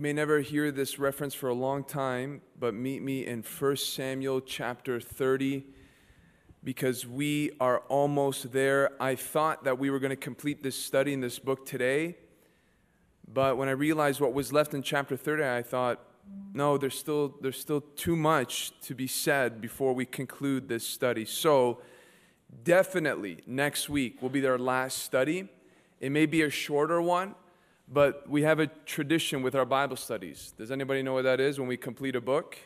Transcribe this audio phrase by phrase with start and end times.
[0.00, 3.76] You may never hear this reference for a long time, but meet me in 1
[3.76, 5.66] Samuel chapter 30
[6.64, 8.92] because we are almost there.
[8.98, 12.16] I thought that we were going to complete this study in this book today,
[13.28, 16.00] but when I realized what was left in chapter 30, I thought,
[16.54, 21.26] no, there's still, there's still too much to be said before we conclude this study.
[21.26, 21.82] So,
[22.64, 25.50] definitely next week will be our last study.
[26.00, 27.34] It may be a shorter one,
[27.92, 30.54] but we have a tradition with our Bible studies.
[30.56, 32.56] Does anybody know what that is when we complete a book?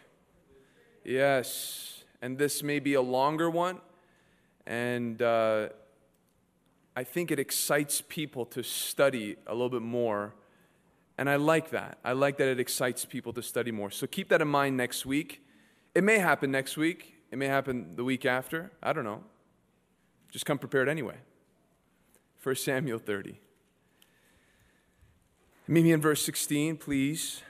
[1.05, 3.83] Yes and this may be a longer one.
[4.66, 5.69] And uh,
[6.97, 10.34] I think it excites people to study a little bit more.
[11.19, 11.98] And I like that.
[12.02, 13.91] I like that it excites people to study more.
[13.91, 15.45] So keep that in mind next week.
[15.95, 18.72] It may happen next week, it may happen the week after.
[18.83, 19.22] I don't know.
[20.30, 21.19] Just come prepared anyway.
[22.42, 23.39] 1 Samuel 30.
[25.67, 27.41] Meet me in verse 16, please.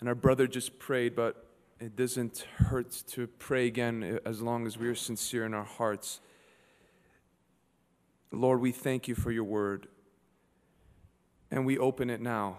[0.00, 1.44] And our brother just prayed, but
[1.78, 6.20] it doesn't hurt to pray again as long as we are sincere in our hearts.
[8.32, 9.86] Lord, we thank you for your word.
[11.50, 12.56] And we open it now.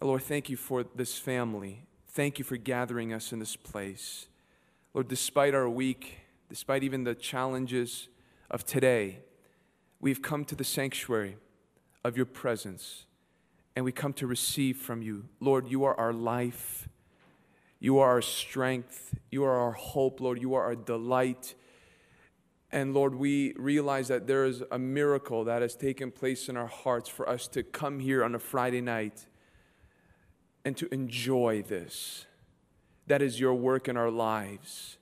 [0.00, 1.84] Lord, thank you for this family.
[2.08, 4.28] Thank you for gathering us in this place.
[4.94, 8.08] Lord, despite our week, despite even the challenges
[8.50, 9.18] of today,
[10.00, 11.36] we've come to the sanctuary
[12.04, 13.06] of your presence
[13.74, 15.24] and we come to receive from you.
[15.40, 16.88] Lord, you are our life.
[17.80, 19.14] You are our strength.
[19.30, 20.40] You are our hope, Lord.
[20.40, 21.54] You are our delight.
[22.70, 26.66] And Lord, we realize that there is a miracle that has taken place in our
[26.66, 29.26] hearts for us to come here on a Friday night
[30.64, 32.26] and to enjoy this.
[33.06, 34.96] That is your work in our lives.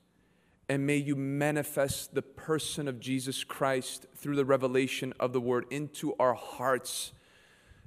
[0.71, 5.67] And may you manifest the person of Jesus Christ through the revelation of the word
[5.69, 7.13] into our hearts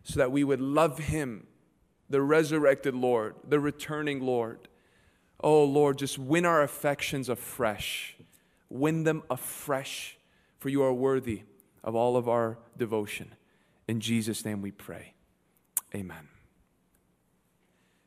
[0.04, 1.48] so that we would love him,
[2.10, 4.68] the resurrected Lord, the returning Lord
[5.44, 8.16] Oh Lord, just win our affections afresh.
[8.70, 10.18] Win them afresh,
[10.58, 11.44] for you are worthy
[11.84, 13.36] of all of our devotion.
[13.88, 15.14] In Jesus' name we pray.
[15.94, 16.30] Amen.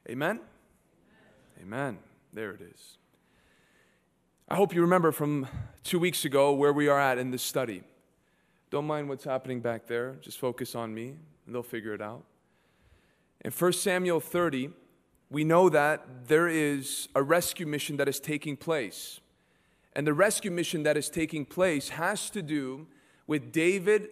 [0.08, 0.40] Amen?
[1.60, 1.98] Amen.
[2.32, 2.96] There it is.
[4.48, 5.48] I hope you remember from
[5.82, 7.82] two weeks ago where we are at in this study.
[8.70, 12.22] Don't mind what's happening back there, just focus on me, and they'll figure it out.
[13.44, 14.70] In 1 Samuel 30,
[15.30, 19.18] we know that there is a rescue mission that is taking place.
[19.96, 22.86] And the rescue mission that is taking place has to do
[23.26, 24.10] with David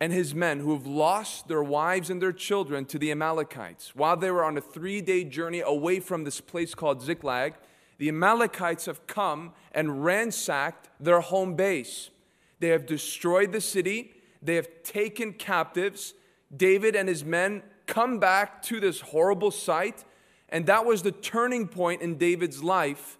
[0.00, 3.94] and his men who have lost their wives and their children to the Amalekites.
[3.94, 7.54] While they were on a three day journey away from this place called Ziklag,
[8.00, 12.10] the Amalekites have come and ransacked their home base.
[12.58, 14.12] They have destroyed the city,
[14.42, 16.14] they have taken captives.
[16.54, 20.04] David and his men come back to this horrible sight
[20.50, 23.18] and that was the turning point in David's life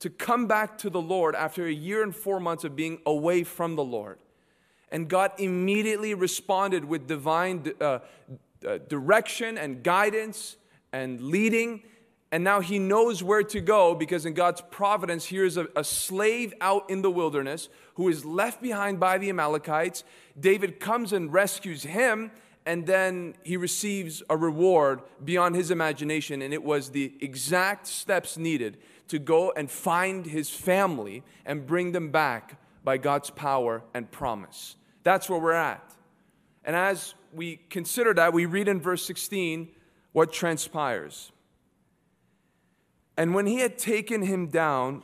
[0.00, 3.44] to come back to the Lord after a year and four months of being away
[3.44, 4.18] from the Lord.
[4.90, 7.98] And God immediately responded with divine uh,
[8.66, 10.56] uh, direction and guidance
[10.92, 11.82] and leading.
[12.32, 15.82] And now he knows where to go because in God's providence, here is a, a
[15.82, 20.04] slave out in the wilderness who is left behind by the Amalekites.
[20.38, 22.30] David comes and rescues him
[22.66, 26.42] and then he receives a reward beyond his imagination.
[26.42, 31.92] And it was the exact steps needed to go and find his family and bring
[31.92, 34.76] them back by God's power and promise.
[35.02, 35.82] That's where we're at.
[36.64, 39.68] And as we consider that, we read in verse 16
[40.12, 41.32] what transpires.
[43.20, 45.02] And when he had taken him down,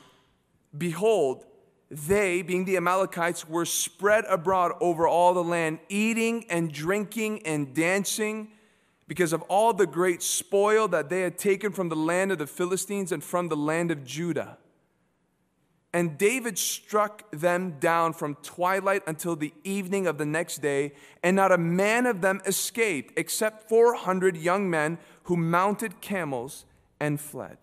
[0.75, 1.44] behold,
[1.91, 7.75] they, being the Amalekites, were spread abroad over all the land, eating and drinking and
[7.75, 8.53] dancing
[9.06, 12.46] because of all the great spoil that they had taken from the land of the
[12.46, 14.56] Philistines and from the land of Judah.
[15.93, 21.37] And David struck them down from twilight until the evening of the next day, and
[21.37, 26.64] not a man of them escaped, except 400 young men who mounted camels
[26.99, 27.58] and fled.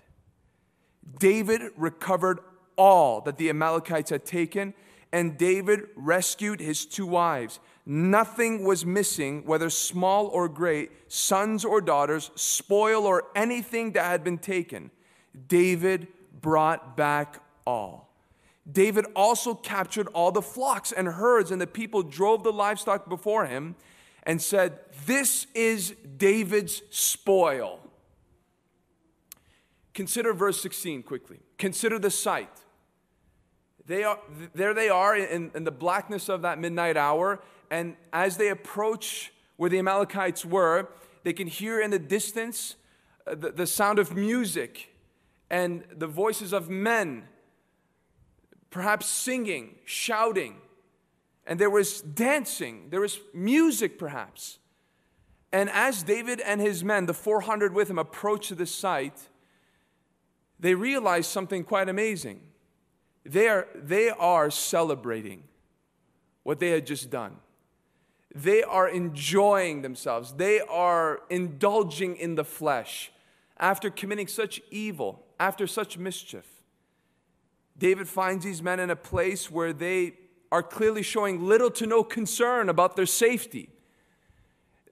[1.20, 2.40] David recovered
[2.76, 4.74] all that the Amalekites had taken,
[5.12, 7.60] and David rescued his two wives.
[7.86, 14.24] Nothing was missing, whether small or great, sons or daughters, spoil or anything that had
[14.24, 14.90] been taken.
[15.48, 16.08] David
[16.42, 18.10] brought back all.
[18.72, 23.46] David also captured all the flocks and herds, and the people drove the livestock before
[23.46, 23.76] him
[24.24, 27.82] and said, This is David's spoil.
[29.94, 31.40] Consider verse 16 quickly.
[31.57, 32.50] Consider the sight.
[33.86, 34.19] They are,
[34.54, 39.34] there they are in, in the blackness of that midnight hour, and as they approach
[39.57, 40.88] where the Amalekites were,
[41.24, 42.75] They can hear in the distance
[43.25, 44.94] uh, the, the sound of music
[45.50, 47.24] and the voices of men,
[48.69, 50.56] perhaps singing, shouting.
[51.45, 54.60] And there was dancing, there was music, perhaps.
[55.51, 59.30] And as David and his men, the 400 with him, approached the site,
[60.63, 62.39] they realize something quite amazing.
[63.24, 65.44] They are, they are celebrating
[66.42, 67.36] what they had just done.
[68.33, 70.33] They are enjoying themselves.
[70.33, 73.12] They are indulging in the flesh
[73.60, 76.48] after committing such evil, after such mischief.
[77.77, 80.13] David finds these men in a place where they
[80.51, 83.69] are clearly showing little to no concern about their safety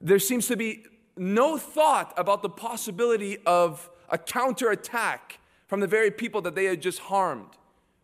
[0.02, 0.84] there seems to be
[1.16, 5.40] no thought about the possibility of a counterattack
[5.72, 7.56] from the very people that they had just harmed,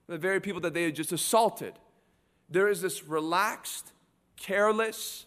[0.07, 1.73] the very people that they had just assaulted.
[2.49, 3.91] There is this relaxed,
[4.37, 5.25] careless,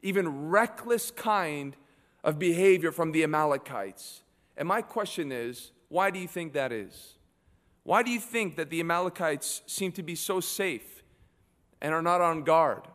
[0.00, 1.76] even reckless kind
[2.24, 4.22] of behavior from the Amalekites.
[4.56, 7.18] And my question is why do you think that is?
[7.82, 11.02] Why do you think that the Amalekites seem to be so safe
[11.82, 12.88] and are not on guard?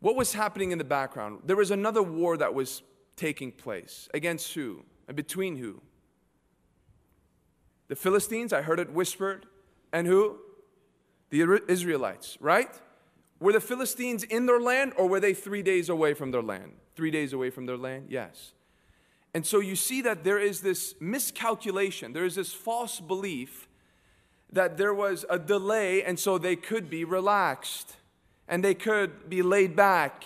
[0.00, 1.42] What was happening in the background?
[1.44, 2.82] There was another war that was
[3.18, 4.08] taking place.
[4.14, 4.84] Against who?
[5.06, 5.82] And between who?
[7.88, 9.46] The Philistines, I heard it whispered.
[9.92, 10.38] And who?
[11.30, 12.70] The Israelites, right?
[13.40, 16.72] Were the Philistines in their land or were they three days away from their land?
[16.96, 18.06] Three days away from their land?
[18.08, 18.52] Yes.
[19.34, 23.68] And so you see that there is this miscalculation, there is this false belief
[24.50, 27.96] that there was a delay and so they could be relaxed
[28.48, 30.24] and they could be laid back.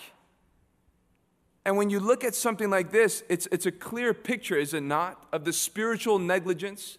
[1.65, 4.83] And when you look at something like this, it's, it's a clear picture, is it
[4.83, 6.97] not, of the spiritual negligence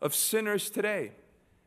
[0.00, 1.12] of sinners today,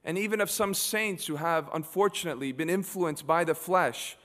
[0.05, 4.17] and even of some saints who have unfortunately been influenced by the flesh,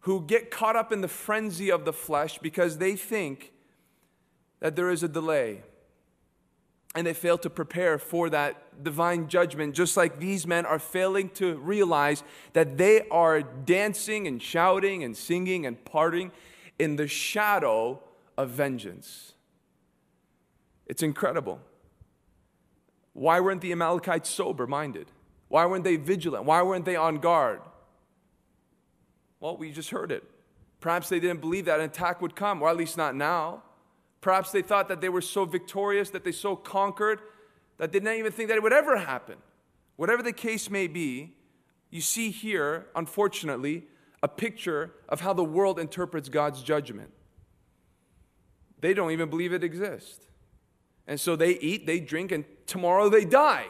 [0.00, 3.52] who get caught up in the frenzy of the flesh because they think
[4.60, 5.62] that there is a delay
[6.94, 11.28] and they fail to prepare for that divine judgment, just like these men are failing
[11.28, 12.22] to realize
[12.54, 16.30] that they are dancing and shouting and singing and partying
[16.78, 18.02] in the shadow
[18.36, 19.32] of vengeance.
[20.86, 21.60] It's incredible.
[23.12, 25.10] Why weren't the Amalekites sober minded?
[25.48, 26.44] Why weren't they vigilant?
[26.44, 27.60] Why weren't they on guard?
[29.40, 30.24] Well, we just heard it.
[30.80, 33.62] Perhaps they didn't believe that an attack would come, or at least not now.
[34.20, 37.20] Perhaps they thought that they were so victorious, that they so conquered,
[37.78, 39.36] that they didn't even think that it would ever happen.
[39.96, 41.34] Whatever the case may be,
[41.90, 43.84] you see here, unfortunately,
[44.26, 47.10] a picture of how the world interprets God's judgment.
[48.80, 50.26] They don't even believe it exists.
[51.06, 53.66] And so they eat, they drink, and tomorrow they die.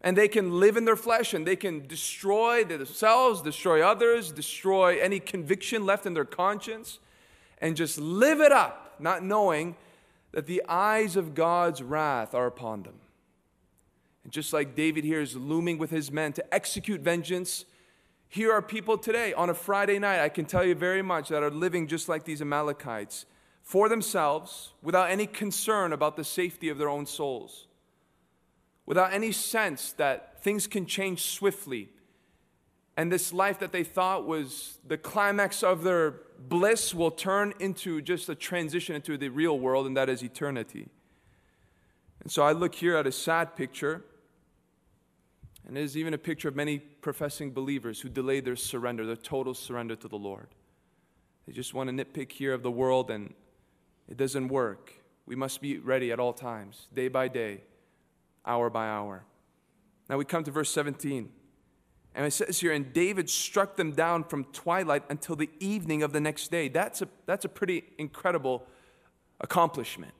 [0.00, 4.98] And they can live in their flesh and they can destroy themselves, destroy others, destroy
[4.98, 6.98] any conviction left in their conscience,
[7.58, 9.76] and just live it up not knowing
[10.32, 12.98] that the eyes of God's wrath are upon them.
[14.24, 17.64] And just like David here is looming with his men to execute vengeance,
[18.30, 21.42] here are people today on a Friday night, I can tell you very much, that
[21.42, 23.26] are living just like these Amalekites
[23.62, 27.66] for themselves without any concern about the safety of their own souls,
[28.86, 31.90] without any sense that things can change swiftly
[33.00, 38.02] and this life that they thought was the climax of their bliss will turn into
[38.02, 40.86] just a transition into the real world, and that is eternity.
[42.22, 44.04] And so I look here at a sad picture,
[45.66, 49.16] and it is even a picture of many professing believers who delay their surrender, their
[49.16, 50.48] total surrender to the Lord.
[51.46, 53.34] They just want to nitpick here of the world, and
[54.08, 54.92] it doesn't work.
[55.26, 57.62] We must be ready at all times, day by day,
[58.44, 59.24] hour by hour.
[60.08, 61.30] Now we come to verse 17.
[62.14, 66.12] And it says here, and David struck them down from twilight until the evening of
[66.12, 66.68] the next day.
[66.68, 68.66] That's a, that's a pretty incredible
[69.40, 70.12] accomplishment.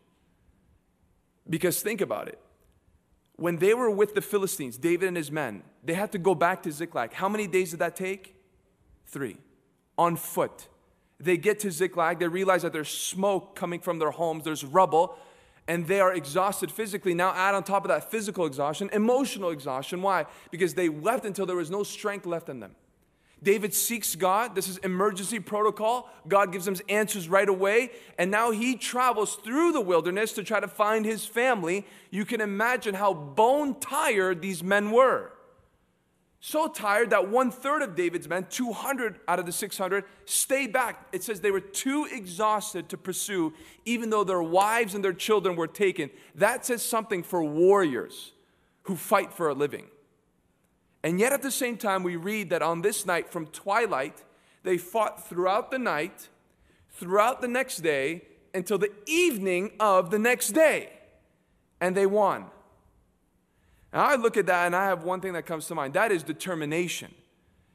[1.49, 2.38] Because think about it.
[3.40, 6.62] When they were with the Philistines, David and his men, they had to go back
[6.64, 7.14] to Ziklag.
[7.14, 8.37] How many days did that take?
[9.06, 9.38] Three.
[9.97, 10.68] On foot.
[11.18, 15.16] They get to Ziklag, they realize that there's smoke coming from their homes, there's rubble
[15.66, 17.14] and they are exhausted physically.
[17.14, 20.02] Now, add on top of that physical exhaustion, emotional exhaustion.
[20.02, 20.26] Why?
[20.50, 22.75] Because they wept until there was no strength left in them.
[23.42, 24.54] David seeks God.
[24.54, 26.11] This is emergency protocol.
[26.28, 27.90] God gives him answers right away.
[28.18, 31.87] And now he travels through the wilderness to try to find his family.
[32.11, 35.32] You can imagine how bone tired these men were.
[36.42, 41.06] So tired that one third of David's men, 200 out of the 600, stay back.
[41.12, 43.52] It says they were too exhausted to pursue,
[43.85, 46.09] even though their wives and their children were taken.
[46.35, 48.32] That says something for warriors
[48.85, 49.87] who fight for a living.
[51.02, 54.23] And yet at the same time, we read that on this night from twilight,
[54.62, 56.28] They fought throughout the night,
[56.90, 60.90] throughout the next day, until the evening of the next day.
[61.80, 62.47] And they won.
[63.92, 66.12] Now I look at that and I have one thing that comes to mind that
[66.12, 67.14] is determination,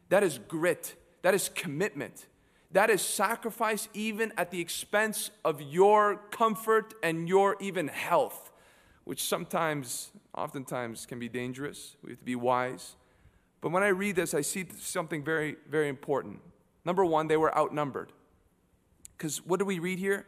[0.10, 2.28] that is grit, that is commitment.
[2.72, 8.52] That is sacrifice even at the expense of your comfort and your even health,
[9.06, 11.96] which sometimes, oftentimes, can be dangerous.
[12.04, 12.98] We have to be wise.
[13.66, 16.40] But when I read this, I see something very, very important.
[16.86, 18.12] Number one, they were outnumbered.
[19.18, 20.28] Because what do we read here?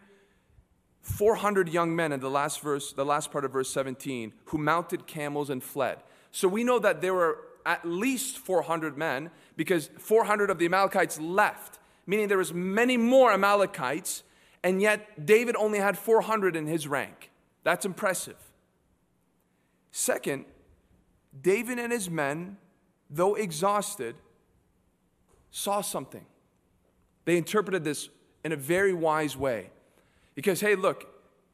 [1.04, 5.06] 400 young men in the last verse, the last part of verse 17, who mounted
[5.06, 6.00] camels and fled.
[6.32, 11.20] So we know that there were at least 400 men because 400 of the Amalekites
[11.20, 11.78] left,
[12.08, 14.24] meaning there was many more Amalekites,
[14.64, 17.30] and yet David only had 400 in his rank.
[17.64, 18.38] That's impressive.
[19.92, 20.46] Second,
[21.40, 22.58] David and his men,
[23.10, 24.16] though exhausted,
[25.52, 26.26] saw something.
[27.26, 28.10] They interpreted this
[28.44, 29.70] in a very wise way.
[30.36, 31.08] Because, hey, look,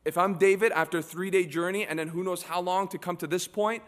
[0.05, 2.97] if I'm David after a three day journey and then who knows how long to
[2.97, 3.83] come to this point,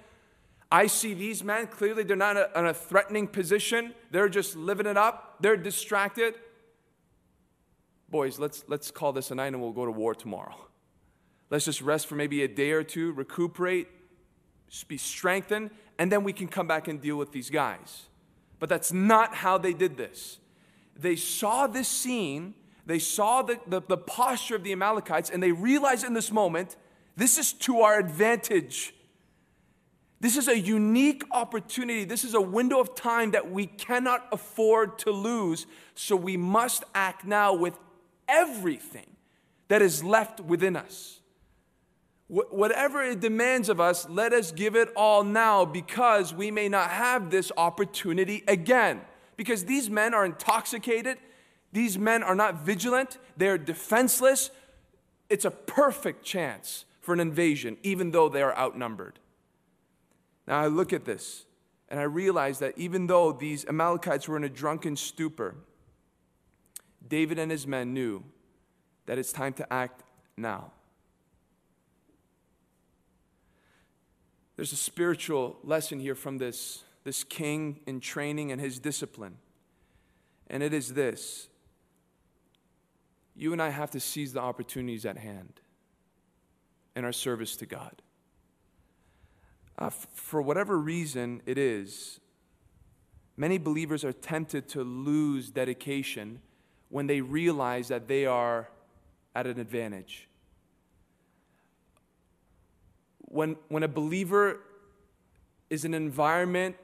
[0.71, 3.93] I see these men, clearly they're not in a threatening position.
[4.11, 5.37] They're just living it up.
[5.39, 6.35] They're distracted.
[8.09, 10.55] Boys, let's, let's call this a night and we'll go to war tomorrow.
[11.49, 13.87] Let's just rest for maybe a day or two, recuperate,
[14.87, 18.03] be strengthened, and then we can come back and deal with these guys.
[18.59, 20.39] But that's not how they did this.
[20.97, 22.53] They saw this scene
[22.85, 26.75] they saw the, the, the posture of the Amalekites and they realized in this moment,
[27.17, 28.93] this is to our advantage.
[30.19, 32.03] This is a unique opportunity.
[32.05, 35.65] This is a window of time that we cannot afford to lose.
[35.95, 37.77] So we must act now with
[38.27, 39.07] everything
[39.67, 41.19] that is left within us.
[42.27, 46.69] Wh- whatever it demands of us, let us give it all now because we may
[46.69, 49.01] not have this opportunity again.
[49.37, 51.17] Because these men are intoxicated,
[51.71, 54.49] these men are not vigilant, they're defenseless.
[55.29, 59.19] It's a perfect chance for an invasion, even though they are outnumbered.
[60.47, 61.45] Now I look at this
[61.89, 65.55] and I realize that even though these Amalekites were in a drunken stupor,
[67.07, 68.23] David and his men knew
[69.05, 70.03] that it's time to act
[70.37, 70.71] now.
[74.55, 79.37] There's a spiritual lesson here from this, this king in training and his discipline.
[80.47, 81.49] And it is this
[83.35, 85.59] you and I have to seize the opportunities at hand
[86.95, 88.01] in our service to God.
[89.77, 92.21] Uh, f- for whatever reason it is,
[93.35, 96.41] many believers are tempted to lose dedication
[96.87, 98.69] when they realize that they are
[99.35, 100.29] at an advantage.
[103.25, 104.59] When, when a believer
[105.69, 106.75] is in an environment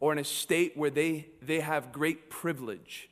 [0.00, 3.10] or in a state where they, they have great privilege,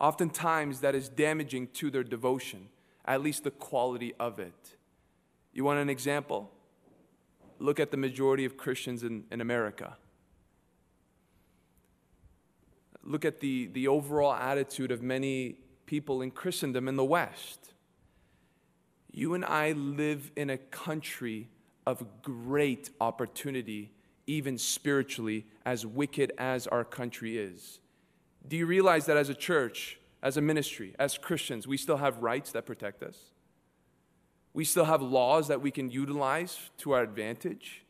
[0.00, 2.68] Oftentimes, that is damaging to their devotion,
[3.04, 4.76] at least the quality of it.
[5.52, 6.50] You want an example?
[7.60, 9.96] Look at the majority of Christians in, in America.
[13.04, 17.72] Look at the, the overall attitude of many people in Christendom in the West.
[19.12, 21.48] You and I live in a country
[21.86, 23.92] of great opportunity,
[24.26, 27.80] even spiritually, as wicked as our country is.
[28.46, 32.18] Do you realize that as a church, as a ministry, as Christians, we still have
[32.18, 33.16] rights that protect us?
[34.52, 37.84] We still have laws that we can utilize to our advantage.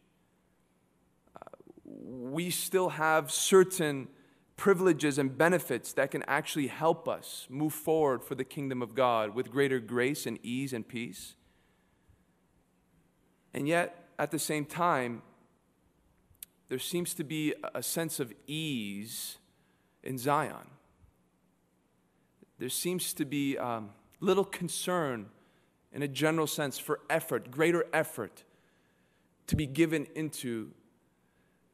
[1.36, 1.40] Uh,
[1.86, 4.08] we still have certain
[4.56, 9.34] privileges and benefits that can actually help us move forward for the kingdom of God
[9.34, 11.34] with greater grace and ease and peace.
[13.54, 15.22] And yet, at the same time,
[16.68, 19.38] there seems to be a sense of ease
[20.02, 20.66] in Zion.
[22.58, 25.26] There seems to be um, little concern,
[25.92, 28.42] in a general sense, for effort, greater effort
[29.46, 30.72] to be given into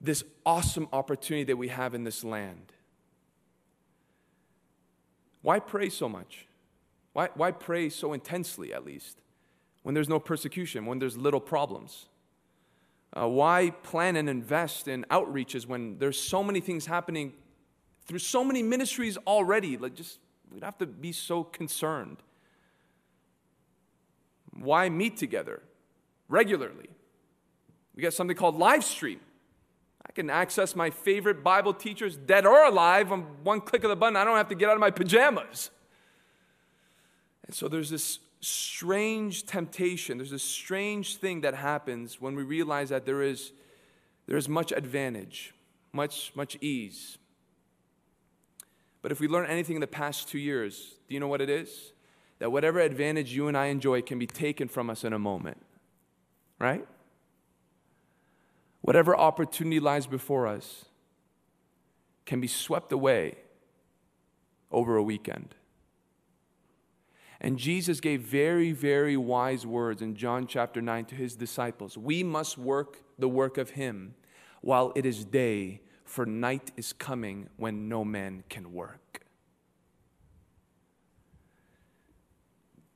[0.00, 2.72] this awesome opportunity that we have in this land.
[5.42, 6.46] Why pray so much?
[7.12, 9.18] Why, why pray so intensely, at least,
[9.82, 12.06] when there's no persecution, when there's little problems?
[13.12, 17.32] Uh, why plan and invest in outreaches when there's so many things happening
[18.06, 19.76] through so many ministries already.
[19.76, 20.18] Like, just,
[20.52, 22.18] we'd have to be so concerned.
[24.52, 25.62] Why meet together
[26.28, 26.88] regularly?
[27.94, 29.20] We got something called live stream.
[30.04, 33.96] I can access my favorite Bible teachers, dead or alive, on one click of the
[33.96, 34.16] button.
[34.16, 35.70] I don't have to get out of my pajamas.
[37.46, 42.88] And so there's this strange temptation, there's this strange thing that happens when we realize
[42.88, 43.52] that there is,
[44.26, 45.54] there is much advantage,
[45.92, 47.18] much, much ease,
[49.02, 51.48] But if we learn anything in the past two years, do you know what it
[51.48, 51.92] is?
[52.38, 55.58] That whatever advantage you and I enjoy can be taken from us in a moment,
[56.58, 56.86] right?
[58.82, 60.86] Whatever opportunity lies before us
[62.26, 63.36] can be swept away
[64.70, 65.54] over a weekend.
[67.40, 71.96] And Jesus gave very, very wise words in John chapter 9 to his disciples.
[71.96, 74.14] We must work the work of him
[74.60, 79.24] while it is day, for night is coming when no man can work.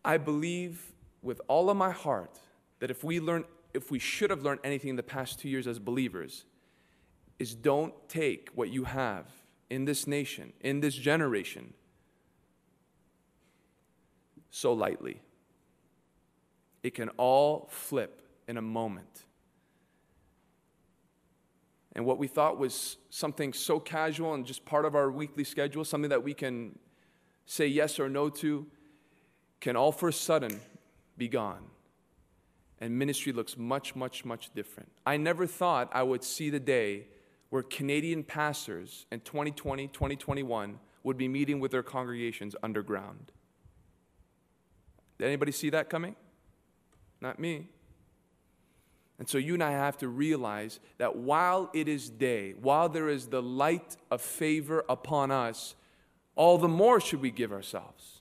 [0.05, 2.39] I believe with all of my heart
[2.81, 5.67] that if we learn, if we should have learned anything in the past two years
[5.67, 6.45] as believers,
[7.39, 9.27] is don't take what you have
[9.71, 11.73] in this nation, in this generation,
[14.55, 15.21] so lightly.
[16.85, 19.25] It can all flip in a moment.
[21.97, 25.85] And what we thought was something so casual and just part of our weekly schedule,
[25.85, 26.79] something that we can
[27.47, 28.65] say yes or no to,
[29.61, 30.61] can all for a sudden
[31.19, 31.65] be gone.
[32.81, 34.93] And ministry looks much, much, much different.
[35.05, 37.09] I never thought I would see the day
[37.51, 43.33] where Canadian pastors in 2020, 2021 would be meeting with their congregations underground.
[45.19, 46.17] Did anybody see that coming?
[47.21, 47.69] Not me.
[49.19, 53.09] And so you and I have to realize that while it is day, while there
[53.09, 55.77] is the light of favor upon us,
[56.35, 58.21] all the more should we give ourselves.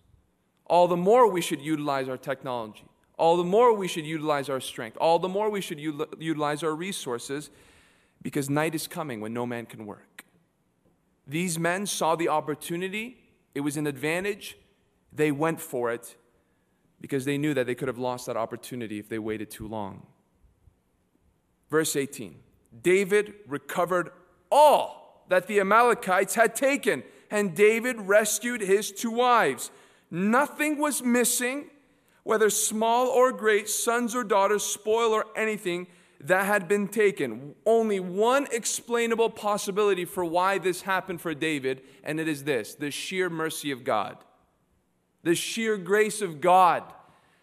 [0.66, 2.86] All the more we should utilize our technology.
[3.18, 4.98] All the more we should utilize our strength.
[4.98, 7.50] All the more we should utilize our resources
[8.22, 10.24] because night is coming when no man can work.
[11.28, 13.18] These men saw the opportunity,
[13.56, 14.58] it was an advantage,
[15.12, 16.16] they went for it
[17.04, 20.04] because they knew that they could have lost that opportunity if they waited too long.
[21.70, 22.34] Verse 18
[22.82, 24.10] David recovered
[24.50, 29.70] all that the Amalekites had taken, and David rescued his two wives.
[30.10, 31.66] Nothing was missing,
[32.24, 35.88] whether small or great, sons or daughters, spoil or anything
[36.22, 37.54] that had been taken.
[37.66, 42.92] Only one explainable possibility for why this happened for David, and it is this the
[42.92, 44.24] sheer mercy of God
[45.24, 46.84] the sheer grace of God.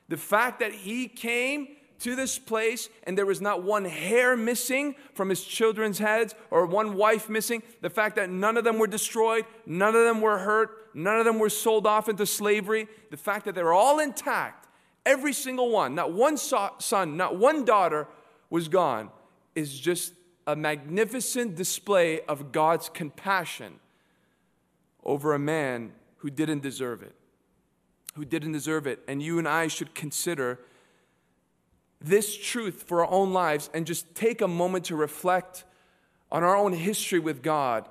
[0.09, 1.69] The fact that he came
[2.01, 6.67] to this place and there was not one hair missing from his children's heads or
[6.67, 10.39] one wife missing, the fact that none of them were destroyed, none of them were
[10.39, 13.99] hurt, none of them were sold off into slavery, the fact that they were all
[13.99, 14.67] intact,
[15.05, 18.09] every single one, not one son, not one daughter
[18.49, 19.11] was gone,
[19.55, 20.15] is just
[20.47, 23.75] a magnificent display of God's compassion
[25.05, 27.15] over a man who didn't deserve it
[28.15, 29.01] who didn't deserve it.
[29.07, 30.59] And you and I should consider
[32.01, 35.65] this truth for our own lives and just take a moment to reflect
[36.33, 37.89] on our own history with God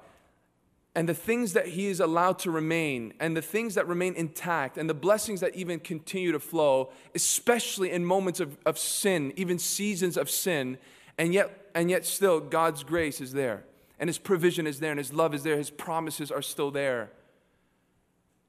[0.96, 4.78] and the things that He is allowed to remain and the things that remain intact
[4.78, 9.60] and the blessings that even continue to flow, especially in moments of, of sin, even
[9.60, 10.78] seasons of sin.
[11.18, 13.64] And yet, and yet, still, God's grace is there
[14.00, 17.12] and His provision is there and His love is there, His promises are still there.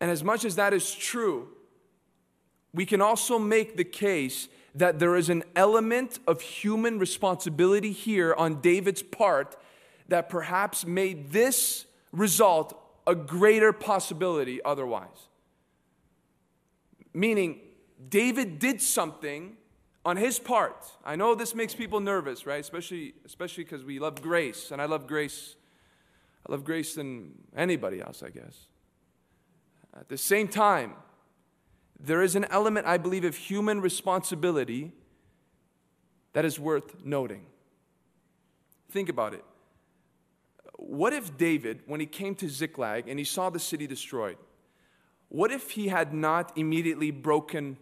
[0.00, 1.48] And as much as that is true,
[2.72, 8.34] we can also make the case that there is an element of human responsibility here
[8.34, 9.56] on David's part
[10.08, 15.28] that perhaps made this result a greater possibility otherwise.
[17.12, 17.60] Meaning,
[18.08, 19.56] David did something
[20.04, 20.86] on his part.
[21.04, 22.60] I know this makes people nervous, right?
[22.60, 25.56] Especially especially because we love grace, and I love grace.
[26.48, 28.66] I love grace than anybody else, I guess.
[29.98, 30.94] At the same time,
[32.02, 34.92] there is an element, I believe, of human responsibility
[36.32, 37.46] that is worth noting.
[38.90, 39.44] Think about it.
[40.76, 44.38] What if David, when he came to Ziklag and he saw the city destroyed,
[45.28, 47.76] what if he had not immediately broken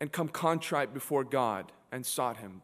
[0.00, 2.62] and come contrite before God and sought him?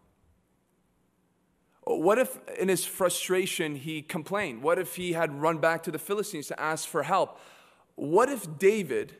[1.86, 4.62] What if, in his frustration, he complained?
[4.62, 7.38] What if he had run back to the Philistines to ask for help?
[7.94, 9.14] What if David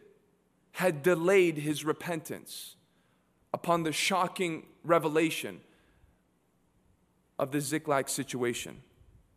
[0.74, 2.74] had delayed his repentance
[3.52, 5.60] upon the shocking revelation
[7.38, 8.82] of the Ziklag situation.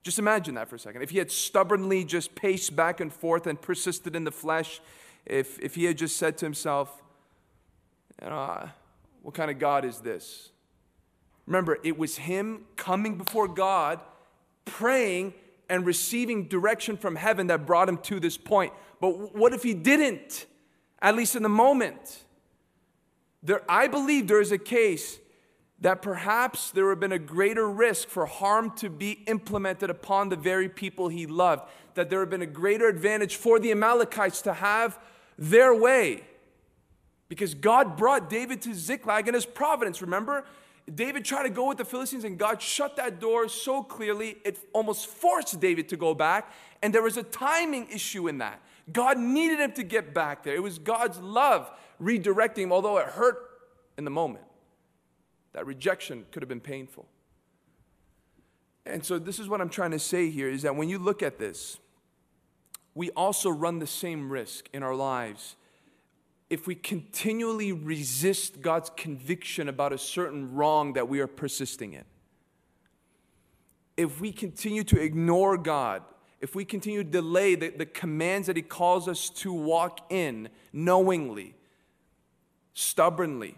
[0.01, 1.03] Just imagine that for a second.
[1.03, 4.81] If he had stubbornly just paced back and forth and persisted in the flesh,
[5.27, 7.03] if, if he had just said to himself,
[8.19, 8.69] you know, uh,
[9.21, 10.49] what kind of God is this?
[11.45, 13.99] Remember, it was him coming before God,
[14.65, 15.35] praying,
[15.69, 18.73] and receiving direction from heaven that brought him to this point.
[18.99, 20.47] But what if he didn't?
[21.01, 22.23] At least in the moment.
[23.43, 25.19] There, I believe there is a case
[25.79, 30.29] that perhaps there would have been a greater risk for harm to be implemented upon
[30.29, 33.71] the very people he loved, that there would have been a greater advantage for the
[33.71, 34.97] Amalekites to have
[35.37, 36.23] their way.
[37.29, 40.45] Because God brought David to Ziklag in his providence, remember?
[40.93, 44.57] David tried to go with the Philistines, and God shut that door so clearly, it
[44.73, 46.51] almost forced David to go back.
[46.81, 48.61] And there was a timing issue in that.
[48.91, 50.55] God needed him to get back there.
[50.55, 51.69] It was God's love
[52.01, 53.37] redirecting him, although it hurt
[53.97, 54.45] in the moment.
[55.53, 57.07] That rejection could have been painful.
[58.85, 61.21] And so, this is what I'm trying to say here is that when you look
[61.21, 61.77] at this,
[62.95, 65.55] we also run the same risk in our lives
[66.49, 72.05] if we continually resist God's conviction about a certain wrong that we are persisting in.
[73.97, 76.03] If we continue to ignore God,
[76.39, 80.49] if we continue to delay the, the commands that He calls us to walk in
[80.71, 81.55] knowingly,
[82.73, 83.55] stubbornly,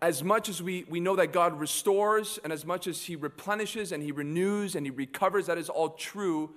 [0.00, 3.92] as much as we, we know that God restores and as much as He replenishes
[3.92, 6.50] and He renews and He recovers, that is all true,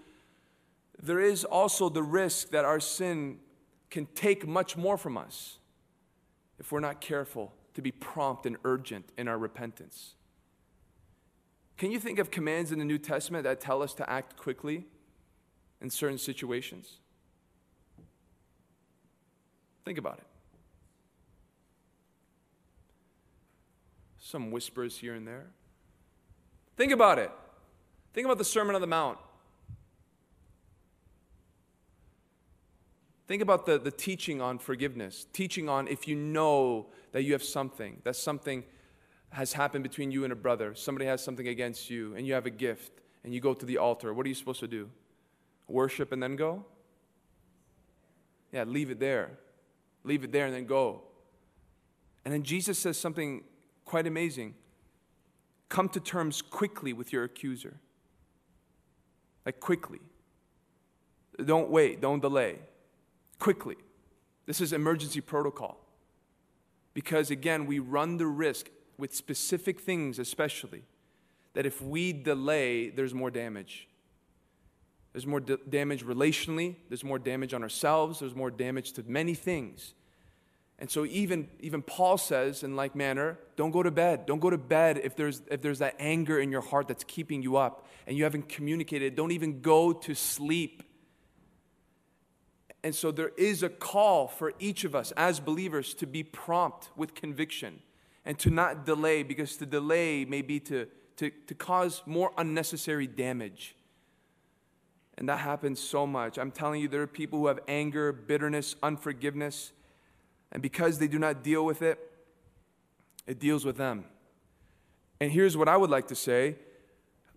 [1.01, 3.39] there is also the risk that our sin
[3.89, 5.59] can take much more from us
[6.59, 10.15] if we're not careful to be prompt and urgent in our repentance.
[11.77, 14.85] Can you think of commands in the New Testament that tell us to act quickly
[15.79, 16.97] in certain situations?
[19.85, 20.27] Think about it.
[24.27, 25.47] some whispers here and there.
[26.75, 27.31] Think about it.
[28.13, 29.17] Think about the Sermon on the Mount.
[33.27, 37.43] Think about the, the teaching on forgiveness, teaching on if you know that you have
[37.43, 38.63] something, that something
[39.31, 42.45] has happened between you and a brother, somebody has something against you, and you have
[42.45, 42.91] a gift,
[43.23, 44.13] and you go to the altar.
[44.13, 44.89] What are you supposed to do?
[45.67, 46.65] Worship and then go?
[48.51, 49.31] Yeah, leave it there.
[50.03, 51.01] Leave it there and then go.
[52.23, 53.43] And then Jesus says something
[53.85, 54.53] quite amazing.
[55.69, 57.79] Come to terms quickly with your accuser.
[59.45, 59.99] Like, quickly.
[61.43, 62.59] Don't wait, don't delay.
[63.39, 63.75] Quickly.
[64.45, 65.77] This is emergency protocol.
[66.93, 70.83] Because again, we run the risk with specific things, especially,
[71.53, 73.88] that if we delay, there's more damage.
[75.13, 79.33] There's more d- damage relationally, there's more damage on ourselves, there's more damage to many
[79.33, 79.93] things.
[80.79, 84.27] And so even, even Paul says in like manner, don't go to bed.
[84.27, 87.41] Don't go to bed if there's, if there's that anger in your heart that's keeping
[87.41, 89.15] you up and you haven't communicated.
[89.15, 90.83] Don't even go to sleep.
[92.83, 96.89] And so there is a call for each of us as believers to be prompt
[96.95, 97.81] with conviction
[98.27, 100.85] and to not delay because to delay may be to,
[101.15, 103.75] to, to cause more unnecessary damage.
[105.17, 106.37] And that happens so much.
[106.37, 109.71] I'm telling you, there are people who have anger, bitterness, unforgiveness
[110.51, 111.99] and because they do not deal with it,
[113.25, 114.05] it deals with them.
[115.19, 116.55] And here's what I would like to say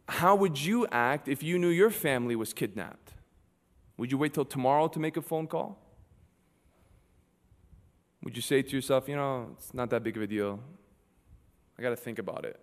[0.09, 3.14] How would you act if you knew your family was kidnapped?
[3.96, 5.79] Would you wait till tomorrow to make a phone call?
[8.22, 10.61] Would you say to yourself, you know, it's not that big of a deal?
[11.81, 12.61] I got to think about it.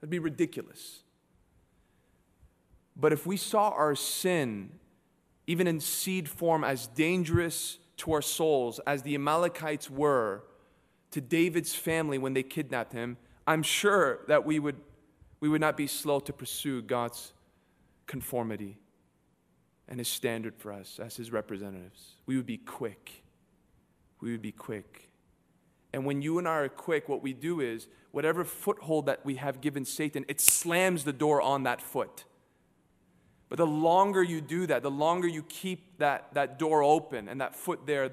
[0.00, 1.00] That'd be ridiculous.
[2.94, 4.72] But if we saw our sin,
[5.46, 10.44] even in seed form, as dangerous to our souls as the Amalekites were
[11.12, 14.76] to David's family when they kidnapped him, I'm sure that we would,
[15.40, 17.32] we would not be slow to pursue God's
[18.06, 18.76] conformity
[19.88, 22.16] and his standard for us as his representatives.
[22.26, 23.24] We would be quick.
[24.20, 25.07] We would be quick.
[25.92, 29.36] And when you and I are quick, what we do is whatever foothold that we
[29.36, 32.24] have given Satan, it slams the door on that foot.
[33.48, 37.40] But the longer you do that, the longer you keep that, that door open and
[37.40, 38.10] that foot there,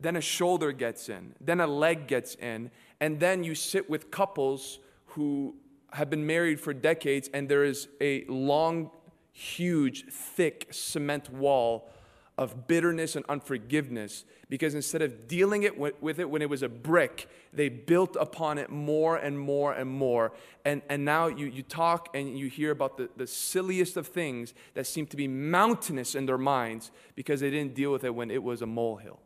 [0.00, 4.10] then a shoulder gets in, then a leg gets in, and then you sit with
[4.10, 5.54] couples who
[5.92, 8.90] have been married for decades, and there is a long,
[9.32, 11.90] huge, thick cement wall
[12.38, 16.68] of bitterness and unforgiveness because instead of dealing it with, it when it was a
[16.68, 20.32] brick, they built upon it more and more and more.
[20.64, 24.54] And, and now you, you talk and you hear about the, the silliest of things
[24.74, 28.30] that seem to be mountainous in their minds because they didn't deal with it when
[28.30, 29.18] it was a molehill.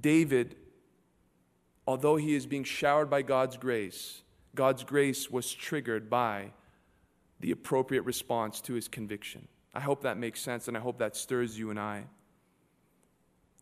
[0.00, 0.54] David,
[1.86, 4.22] although he is being showered by God's grace,
[4.54, 6.52] God's grace was triggered by
[7.40, 9.48] the appropriate response to his conviction.
[9.74, 12.04] I hope that makes sense and I hope that stirs you and I.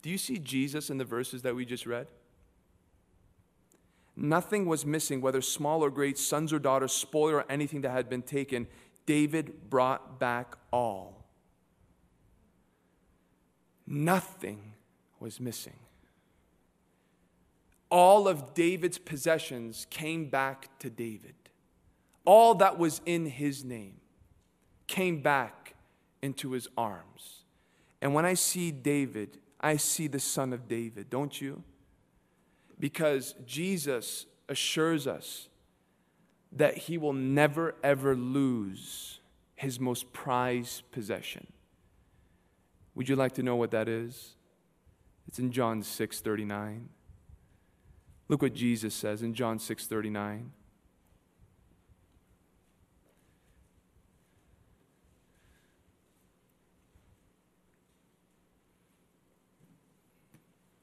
[0.03, 2.09] Do you see Jesus in the verses that we just read?
[4.16, 8.09] Nothing was missing, whether small or great, sons or daughters, spoil or anything that had
[8.09, 8.66] been taken.
[9.07, 11.25] David brought back all.
[13.87, 14.75] Nothing
[15.20, 15.79] was missing.
[17.90, 21.35] all of David's possessions came back to David.
[22.25, 23.96] All that was in his name
[24.87, 25.75] came back
[26.23, 27.45] into his arms.
[28.03, 31.63] And when I see David, I see the son of David, don't you?
[32.79, 35.49] Because Jesus assures us
[36.53, 39.21] that he will never, ever lose
[39.55, 41.47] his most prized possession.
[42.95, 44.35] Would you like to know what that is?
[45.29, 46.89] It's in John 6 39.
[48.29, 50.51] Look what Jesus says in John 6 39.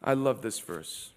[0.07, 1.11] I love this verse.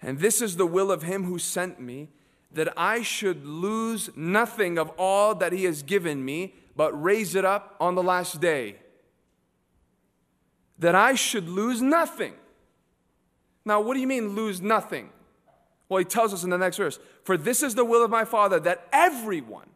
[0.00, 2.08] And this is the will of him who sent me,
[2.50, 7.44] that I should lose nothing of all that he has given me, but raise it
[7.44, 8.76] up on the last day.
[10.78, 12.32] That I should lose nothing.
[13.66, 15.10] Now, what do you mean, lose nothing?
[15.90, 18.24] Well, he tells us in the next verse For this is the will of my
[18.24, 19.68] Father, that everyone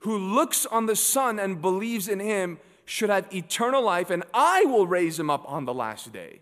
[0.00, 2.58] who looks on the Son and believes in him
[2.90, 6.40] should have eternal life, and I will raise him up on the last day.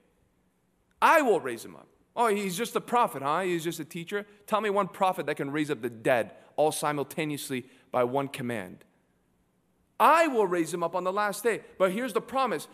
[1.02, 1.86] I will raise him up.
[2.16, 3.40] Oh, he's just a prophet, huh?
[3.40, 4.26] He's just a teacher.
[4.46, 8.86] Tell me one prophet that can raise up the dead all simultaneously by one command.
[10.00, 11.60] I will raise him up on the last day.
[11.76, 12.66] But here's the promise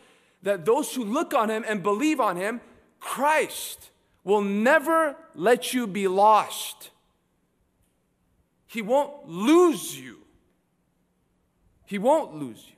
[0.45, 2.61] that those who look on him and believe on him,
[3.01, 3.91] Christ
[4.23, 6.91] will never let you be lost.
[8.69, 10.19] He won't lose you.
[11.87, 12.75] He won't lose you.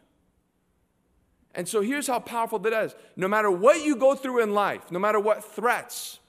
[1.56, 2.94] And so here's how powerful that is.
[3.16, 6.20] No matter what you go through in life, no matter what threats,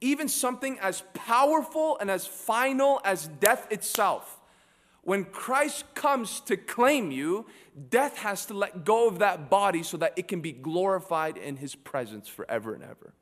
[0.00, 4.40] even something as powerful and as final as death itself,
[5.02, 7.46] when Christ comes to claim you,
[7.88, 11.56] death has to let go of that body so that it can be glorified in
[11.56, 13.14] his presence forever and ever.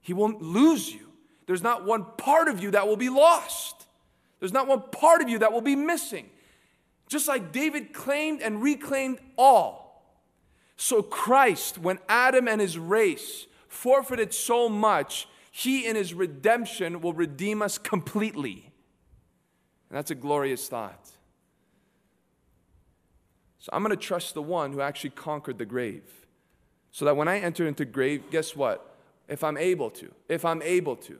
[0.00, 1.08] He won't lose you.
[1.46, 3.86] There's not one part of you that will be lost.
[4.38, 6.28] There's not one part of you that will be missing.
[7.08, 9.86] Just like David claimed and reclaimed all.
[10.76, 17.12] So Christ, when Adam and his race forfeited so much, he in his redemption will
[17.12, 18.72] redeem us completely.
[19.88, 21.10] And that's a glorious thought.
[23.58, 26.04] So I'm going to trust the one who actually conquered the grave.
[26.92, 28.96] So that when I enter into grave, guess what?
[29.28, 31.18] If I'm able to, if I'm able to,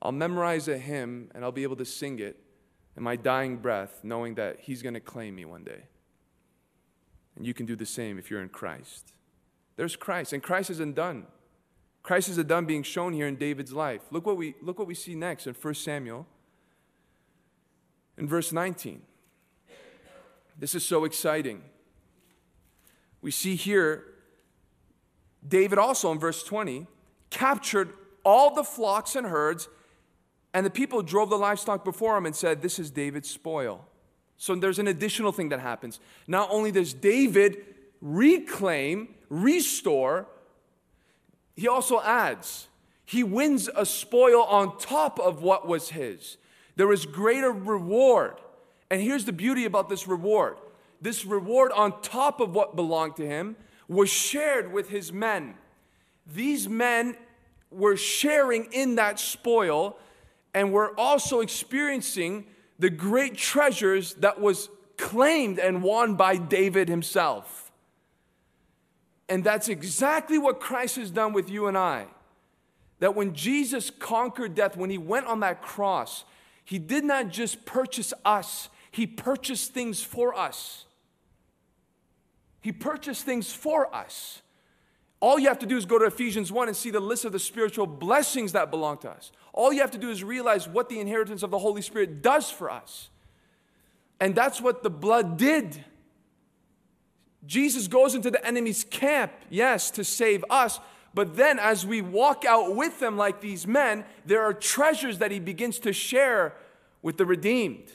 [0.00, 2.43] I'll memorize a hymn and I'll be able to sing it
[2.96, 5.84] in my dying breath, knowing that He's going to claim me one day.
[7.36, 9.12] And you can do the same if you're in Christ.
[9.76, 11.26] There's Christ, and Christ isn't done.
[12.02, 14.02] Christ isn't done being shown here in David's life.
[14.10, 16.26] Look what we, look what we see next in 1 Samuel,
[18.16, 19.02] in verse 19.
[20.56, 21.62] This is so exciting.
[23.20, 24.04] We see here
[25.46, 26.86] David also in verse 20
[27.30, 27.92] captured
[28.24, 29.68] all the flocks and herds
[30.54, 33.86] and the people drove the livestock before him and said, This is David's spoil.
[34.36, 36.00] So there's an additional thing that happens.
[36.26, 37.64] Not only does David
[38.00, 40.26] reclaim, restore,
[41.56, 42.68] he also adds,
[43.04, 46.36] he wins a spoil on top of what was his.
[46.76, 48.40] There is greater reward.
[48.90, 50.56] And here's the beauty about this reward
[51.00, 53.56] this reward on top of what belonged to him
[53.88, 55.54] was shared with his men.
[56.26, 57.16] These men
[57.70, 59.98] were sharing in that spoil
[60.54, 62.46] and we're also experiencing
[62.78, 67.72] the great treasures that was claimed and won by David himself.
[69.28, 72.06] And that's exactly what Christ has done with you and I.
[73.00, 76.24] That when Jesus conquered death, when he went on that cross,
[76.64, 80.84] he did not just purchase us, he purchased things for us.
[82.60, 84.40] He purchased things for us.
[85.20, 87.32] All you have to do is go to Ephesians 1 and see the list of
[87.32, 89.32] the spiritual blessings that belong to us.
[89.54, 92.50] All you have to do is realize what the inheritance of the Holy Spirit does
[92.50, 93.08] for us.
[94.20, 95.84] And that's what the blood did.
[97.46, 100.80] Jesus goes into the enemy's camp, yes, to save us,
[101.14, 105.30] but then as we walk out with them like these men, there are treasures that
[105.30, 106.54] he begins to share
[107.00, 107.92] with the redeemed.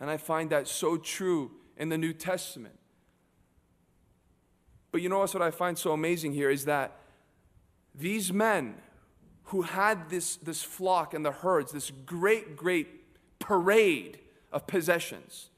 [0.00, 2.78] And I find that so true in the New Testament.
[4.90, 6.96] But you know what I find so amazing here is that
[7.94, 8.76] these men
[9.44, 14.18] who had this, this flock and the herds, this great, great parade
[14.52, 15.50] of possessions,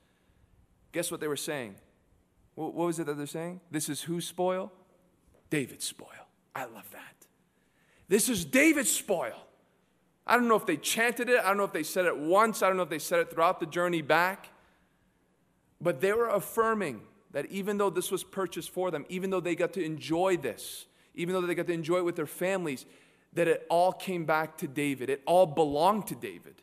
[0.93, 1.75] guess what they were saying?
[2.55, 3.61] What was it that they're saying?
[3.71, 4.73] This is whose spoil?
[5.51, 6.09] David's spoil.
[6.55, 7.27] I love that.
[8.09, 9.47] This is David's spoil.
[10.27, 11.39] I don't know if they chanted it.
[11.39, 12.63] I don't know if they said it once.
[12.63, 14.49] I don't know if they said it throughout the journey back.
[15.81, 19.55] But they were affirming that even though this was purchased for them, even though they
[19.55, 22.87] got to enjoy this, even though they got to enjoy it with their families,
[23.33, 25.11] that it all came back to David.
[25.11, 26.63] It all belonged to David.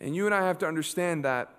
[0.00, 1.50] And you and I have to understand that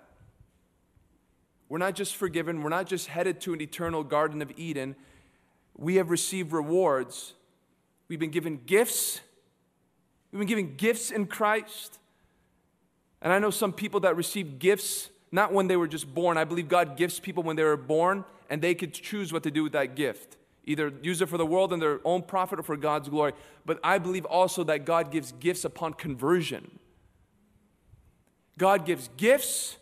[1.68, 4.96] we're not just forgiven, we're not just headed to an eternal Garden of Eden.
[5.76, 7.34] We have received rewards.
[8.08, 9.20] We've been given gifts.
[10.32, 11.98] We've been given gifts in Christ.
[13.22, 16.36] And I know some people that receive gifts not when they were just born.
[16.36, 19.50] I believe God gifts people when they were born, and they could choose what to
[19.50, 20.36] do with that gift.
[20.64, 23.32] Either use it for the world and their own profit or for God's glory.
[23.64, 26.78] But I believe also that God gives gifts upon conversion.
[28.58, 29.78] God gives gifts,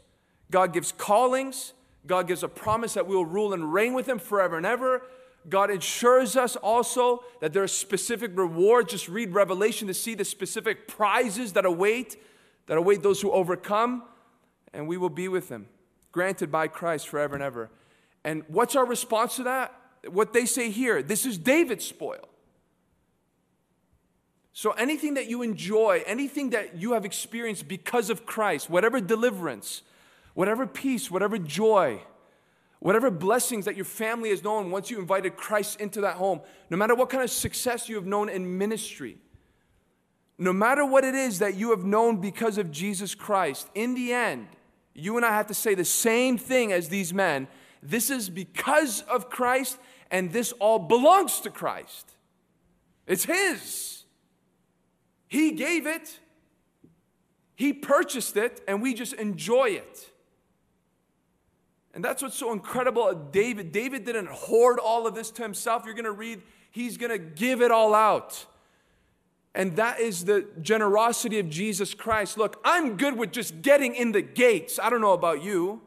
[0.51, 1.73] God gives callings,
[2.07, 5.03] God gives a promise that we will rule and reign with Him forever and ever.
[5.49, 8.93] God ensures us also that there are specific rewards.
[8.93, 12.17] Just read Revelation to see the specific prizes that await,
[12.67, 14.05] that await those who overcome,
[14.73, 15.67] and we will be with Him,
[16.13, 17.71] granted by Christ forever and ever.
[18.25, 19.75] And what's our response to that?
[20.09, 22.29] What they say here this is David's spoil.
[24.53, 29.83] So, anything that you enjoy, anything that you have experienced because of Christ, whatever deliverance,
[30.35, 32.01] whatever peace, whatever joy,
[32.81, 36.41] whatever blessings that your family has known once you invited Christ into that home,
[36.71, 39.19] no matter what kind of success you have known in ministry,
[40.39, 44.13] no matter what it is that you have known because of Jesus Christ, in the
[44.13, 44.49] end,
[44.95, 47.49] you and I have to say the same thing as these men.
[47.83, 49.79] This is because of Christ,
[50.11, 52.13] and this all belongs to Christ.
[53.07, 54.05] It's His.
[55.27, 56.21] He gave it,
[57.55, 60.11] He purchased it, and we just enjoy it.
[61.99, 63.73] And that's what's so incredible David.
[63.73, 65.83] David didn't hoard all of this to himself.
[65.85, 68.47] You're going to read, he's going to give it all out.
[69.55, 72.39] And that is the generosity of Jesus Christ.
[72.39, 74.79] Look, I'm good with just getting in the gates.
[74.79, 75.83] I don't know about you.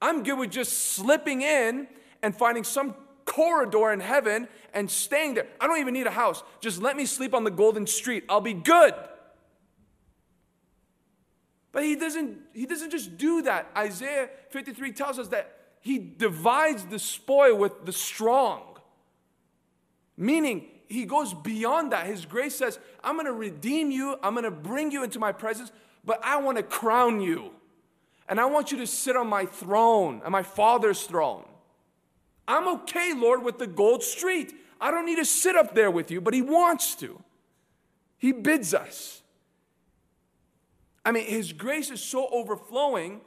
[0.00, 1.88] I'm good with just slipping in
[2.22, 5.46] and finding some corridor in heaven and staying there.
[5.60, 6.42] I don't even need a house.
[6.60, 8.24] Just let me sleep on the golden street.
[8.28, 8.94] I'll be good.
[11.72, 13.70] But he doesn't he doesn't just do that.
[13.76, 18.62] Isaiah 53 tells us that he divides the spoil with the strong.
[20.16, 22.06] Meaning he goes beyond that.
[22.06, 24.16] His grace says, I'm going to redeem you.
[24.22, 25.70] I'm going to bring you into my presence,
[26.04, 27.52] but I want to crown you.
[28.28, 31.44] And I want you to sit on my throne, on my father's throne.
[32.46, 34.54] I'm okay, Lord, with the gold street.
[34.80, 37.20] I don't need to sit up there with you, but He wants to.
[38.18, 39.22] He bids us.
[41.04, 43.20] I mean, His grace is so overflowing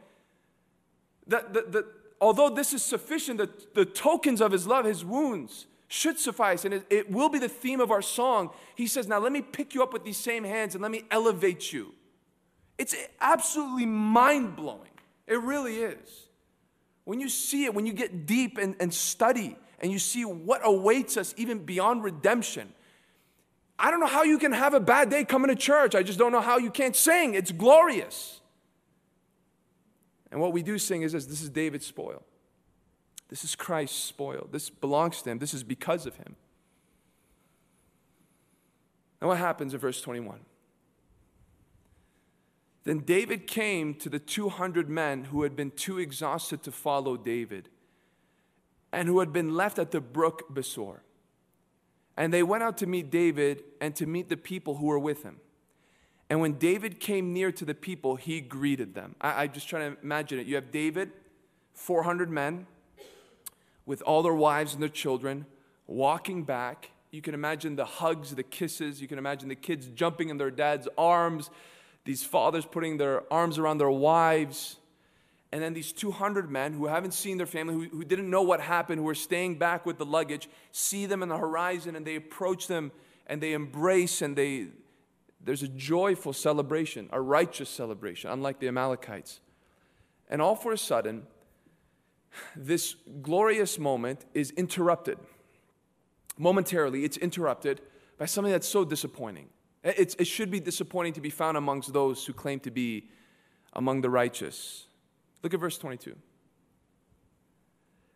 [1.27, 1.85] that, that, that
[2.19, 6.73] although this is sufficient, the, the tokens of His love, His wounds, should suffice, and
[6.73, 8.51] it, it will be the theme of our song.
[8.75, 11.03] He says, Now let me pick you up with these same hands and let me
[11.11, 11.93] elevate you.
[12.77, 14.90] It's absolutely mind blowing.
[15.31, 16.27] It really is.
[17.05, 20.59] When you see it, when you get deep and, and study and you see what
[20.61, 22.73] awaits us even beyond redemption,
[23.79, 25.95] I don't know how you can have a bad day coming to church.
[25.95, 27.33] I just don't know how you can't sing.
[27.33, 28.41] It's glorious.
[30.31, 32.23] And what we do sing is this this is David's spoil.
[33.29, 34.49] This is Christ's spoil.
[34.51, 35.39] This belongs to him.
[35.39, 36.35] This is because of him.
[39.21, 40.41] And what happens in verse 21?
[42.83, 47.69] Then David came to the 200 men who had been too exhausted to follow David
[48.91, 50.99] and who had been left at the brook Besor.
[52.17, 55.23] And they went out to meet David and to meet the people who were with
[55.23, 55.37] him.
[56.29, 59.15] And when David came near to the people, he greeted them.
[59.21, 60.47] I, am just trying to imagine it.
[60.47, 61.11] You have David,
[61.73, 62.67] 400 men,
[63.85, 65.45] with all their wives and their children,
[65.87, 66.91] walking back.
[67.11, 69.01] You can imagine the hugs, the kisses.
[69.01, 71.49] You can imagine the kids jumping in their dad's arms
[72.03, 74.77] these fathers putting their arms around their wives,
[75.51, 78.61] and then these 200 men who haven't seen their family, who, who didn't know what
[78.61, 82.15] happened, who are staying back with the luggage, see them in the horizon and they
[82.15, 82.91] approach them
[83.27, 84.67] and they embrace and they,
[85.43, 89.41] there's a joyful celebration, a righteous celebration, unlike the Amalekites.
[90.29, 91.23] And all for a sudden,
[92.55, 95.17] this glorious moment is interrupted.
[96.37, 97.81] Momentarily, it's interrupted
[98.17, 99.49] by something that's so disappointing.
[99.83, 103.09] It's, it should be disappointing to be found amongst those who claim to be
[103.73, 104.85] among the righteous.
[105.41, 106.15] Look at verse 22.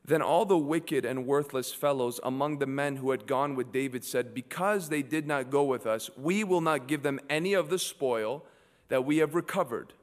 [0.07, 4.03] Then all the wicked and worthless fellows among the men who had gone with David
[4.03, 7.69] said, Because they did not go with us, we will not give them any of
[7.69, 8.45] the spoil
[8.89, 9.93] that we have recovered,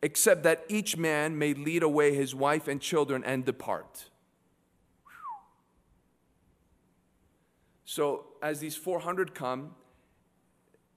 [0.00, 4.06] except that each man may lead away his wife and children and depart.
[7.84, 9.74] So, as these 400 come,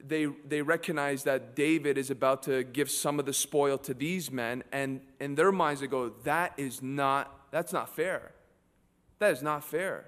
[0.04, 4.32] they, they recognize that David is about to give some of the spoil to these
[4.32, 8.32] men, and in their minds they go, that is not, that's not fair.
[9.20, 10.06] That is not fair.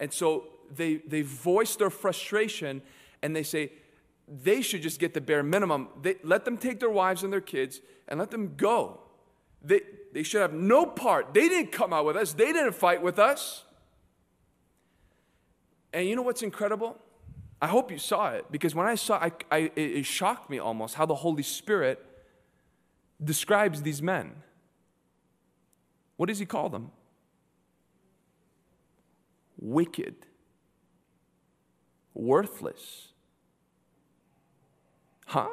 [0.00, 2.82] And so they, they voice their frustration
[3.22, 3.72] and they say,
[4.26, 5.88] they should just get the bare minimum.
[6.00, 9.00] They, let them take their wives and their kids and let them go.
[9.62, 9.80] They,
[10.12, 11.34] they should have no part.
[11.34, 13.64] They didn't come out with us, they didn't fight with us.
[15.92, 16.98] And you know what's incredible?
[17.60, 20.94] I hope you saw it because when I saw I, I, it shocked me almost
[20.94, 22.04] how the Holy Spirit
[23.22, 24.42] describes these men.
[26.16, 26.90] What does he call them?
[29.60, 30.14] Wicked,
[32.14, 33.08] worthless.
[35.26, 35.48] Huh?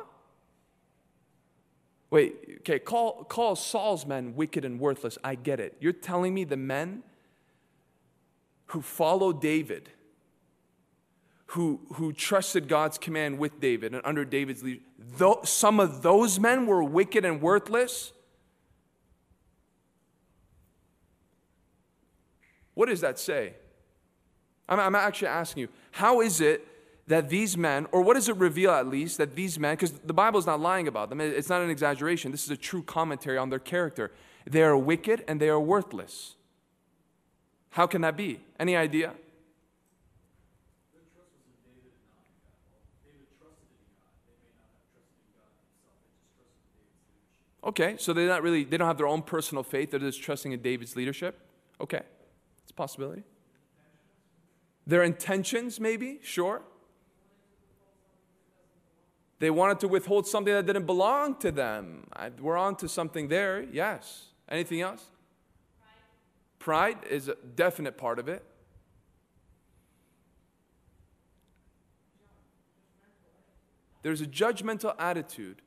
[2.12, 5.18] Wait, okay, call, call Saul's men wicked and worthless.
[5.24, 5.76] I get it.
[5.80, 7.04] You're telling me the men
[8.68, 9.90] who follow David
[11.48, 14.84] who, who trusted God's command with David and under David's leadership,
[15.44, 18.12] some of those men were wicked and worthless.
[22.74, 23.54] What does that say?
[24.68, 26.68] I'm, I'm actually asking you, how is it
[27.08, 30.14] that these men, or what does it reveal at least, that these men, because the
[30.14, 33.38] Bible is not lying about them, it's not an exaggeration, this is a true commentary
[33.38, 34.12] on their character.
[34.46, 36.36] They are wicked and they are worthless.
[37.70, 38.40] How can that be?
[38.60, 39.14] Any idea?
[47.66, 50.52] Okay, so they're not really, they don't have their own personal faith, they're just trusting
[50.52, 51.40] in David's leadership.
[51.82, 52.02] Okay,
[52.62, 53.24] it's a possibility.
[54.86, 56.62] Their intentions, maybe, sure.
[59.40, 62.08] They wanted to withhold something that didn't belong to them.
[62.14, 64.26] I, we're on to something there, yes.
[64.48, 65.04] Anything else?
[66.60, 66.98] Pride.
[67.00, 68.44] Pride is a definite part of it.
[74.04, 75.64] There's a judgmental attitude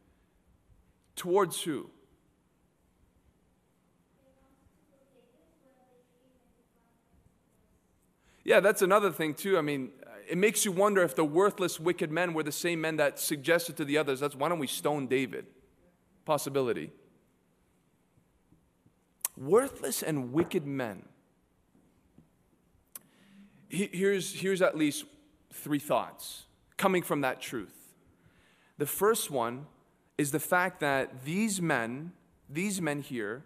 [1.19, 1.91] Towards who?
[8.45, 9.59] Yeah, that's another thing, too.
[9.59, 9.91] I mean,
[10.29, 13.77] it makes you wonder if the worthless, wicked men were the same men that suggested
[13.79, 15.47] to the others, that's why don't we stone David?
[16.25, 16.93] Possibility.
[19.37, 21.05] Worthless and wicked men.
[23.69, 25.05] Here's, here's at least
[25.53, 26.45] three thoughts
[26.77, 27.75] coming from that truth.
[28.79, 29.66] The first one
[30.19, 32.12] is the fact that these men,
[32.51, 33.45] these men here,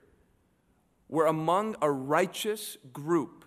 [1.08, 3.44] were among a righteous group.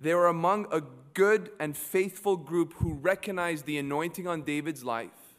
[0.00, 0.82] They were among a
[1.14, 5.36] good and faithful group who recognized the anointing on David's life,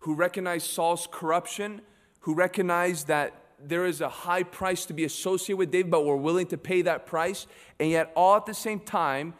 [0.00, 1.82] who recognized Saul's corruption,
[2.20, 6.16] who recognized that there is a high price to be associated with David, but were
[6.16, 7.46] willing to pay that price,
[7.78, 9.34] and yet all at the same time,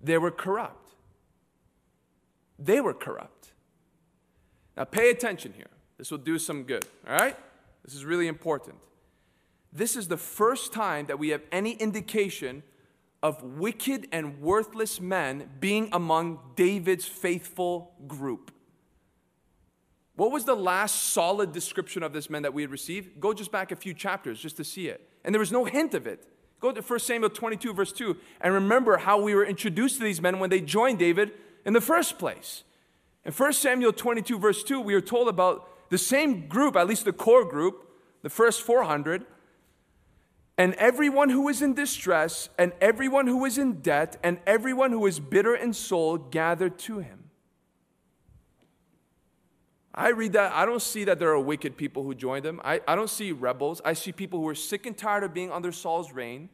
[0.00, 0.94] they were corrupt.
[2.58, 3.43] They were corrupt.
[4.76, 5.68] Now, pay attention here.
[5.98, 7.36] This will do some good, all right?
[7.84, 8.76] This is really important.
[9.72, 12.62] This is the first time that we have any indication
[13.22, 18.50] of wicked and worthless men being among David's faithful group.
[20.16, 23.20] What was the last solid description of this man that we had received?
[23.20, 25.08] Go just back a few chapters just to see it.
[25.24, 26.28] And there was no hint of it.
[26.60, 30.20] Go to 1 Samuel 22, verse 2, and remember how we were introduced to these
[30.20, 31.32] men when they joined David
[31.64, 32.62] in the first place.
[33.24, 37.04] In 1 Samuel 22, verse 2, we are told about the same group, at least
[37.04, 37.88] the core group,
[38.22, 39.24] the first 400,
[40.56, 45.06] and everyone who is in distress, and everyone who is in debt, and everyone who
[45.06, 47.24] is bitter in soul gathered to him.
[49.94, 50.52] I read that.
[50.52, 52.60] I don't see that there are wicked people who joined them.
[52.64, 53.80] I, I don't see rebels.
[53.84, 56.48] I see people who are sick and tired of being under Saul's reign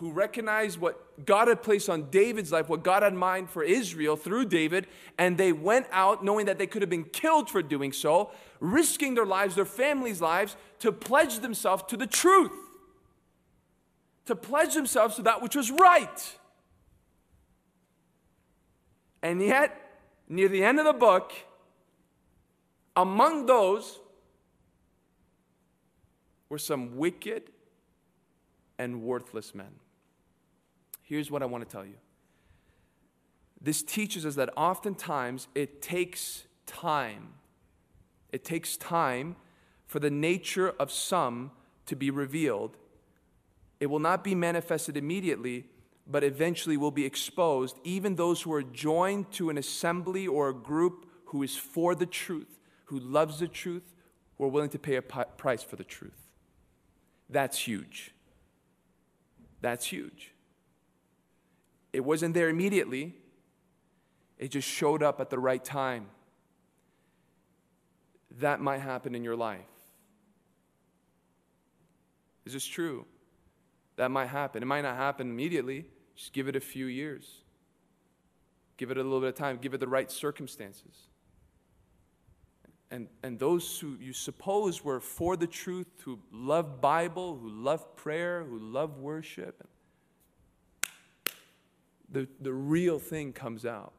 [0.00, 3.62] who recognized what God had placed on David's life, what God had in mind for
[3.62, 4.86] Israel through David,
[5.18, 8.30] and they went out knowing that they could have been killed for doing so,
[8.60, 12.50] risking their lives, their families' lives, to pledge themselves to the truth,
[14.24, 16.36] to pledge themselves to that which was right.
[19.22, 21.32] And yet, near the end of the book,
[22.96, 23.98] among those
[26.48, 27.50] were some wicked
[28.78, 29.74] and worthless men.
[31.10, 31.96] Here's what I want to tell you
[33.60, 37.34] this teaches us that oftentimes it takes time.
[38.30, 39.34] It takes time
[39.86, 41.50] for the nature of some
[41.86, 42.76] to be revealed.
[43.80, 45.64] It will not be manifested immediately,
[46.06, 50.54] but eventually will be exposed, even those who are joined to an assembly or a
[50.54, 53.96] group who is for the truth, who loves the truth,
[54.38, 56.30] who are willing to pay a price for the truth.
[57.28, 58.12] That's huge.
[59.60, 60.34] That's huge.
[61.92, 63.14] It wasn't there immediately.
[64.38, 66.06] it just showed up at the right time.
[68.38, 69.60] That might happen in your life.
[72.44, 73.06] Is this true?
[73.96, 74.62] That might happen.
[74.62, 75.84] It might not happen immediately.
[76.16, 77.42] Just give it a few years.
[78.76, 79.58] Give it a little bit of time.
[79.60, 81.08] Give it the right circumstances.
[82.90, 87.94] And, and those who you suppose were for the truth, who love Bible, who love
[87.94, 89.68] prayer, who love worship,
[92.10, 93.92] the, the real thing comes out.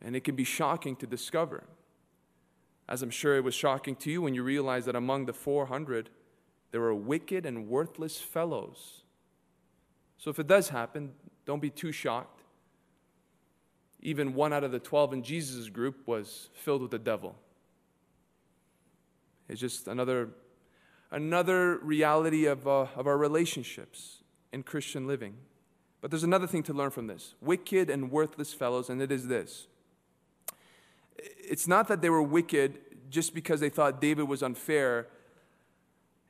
[0.00, 1.64] And it can be shocking to discover.
[2.88, 6.10] As I'm sure it was shocking to you when you realized that among the 400,
[6.70, 9.02] there were wicked and worthless fellows.
[10.16, 11.12] So if it does happen,
[11.44, 12.42] don't be too shocked.
[14.00, 17.34] Even one out of the 12 in Jesus' group was filled with the devil.
[19.48, 20.28] It's just another,
[21.10, 24.22] another reality of, uh, of our relationships
[24.52, 25.34] in Christian living.
[26.00, 29.26] But there's another thing to learn from this wicked and worthless fellows, and it is
[29.26, 29.66] this.
[31.18, 32.78] It's not that they were wicked
[33.10, 35.08] just because they thought David was unfair.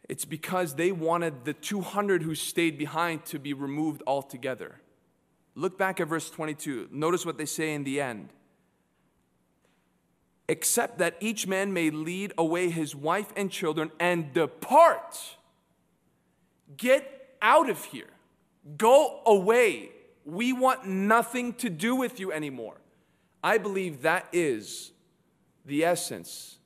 [0.08, 4.80] It's because they wanted the 200 who stayed behind to be removed altogether.
[5.54, 6.88] Look back at verse 22.
[6.90, 8.30] Notice what they say in the end.
[10.48, 15.18] Except that each man may lead away his wife and children and depart.
[16.76, 18.08] Get out of here.
[18.76, 19.90] Go away.
[20.24, 22.80] We want nothing to do with you anymore.
[23.42, 24.92] I believe that is
[25.64, 26.58] the essence,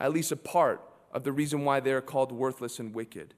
[0.00, 0.82] at least a part
[1.12, 3.34] of the reason why they're called worthless and wicked.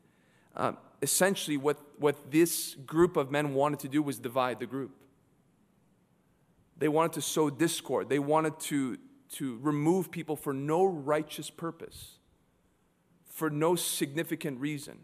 [0.57, 4.93] Um, essentially, what, what this group of men wanted to do was divide the group.
[6.79, 8.97] They wanted to sow discord, they wanted to,
[9.33, 12.19] to remove people for no righteous purpose,
[13.27, 14.99] for no significant reason.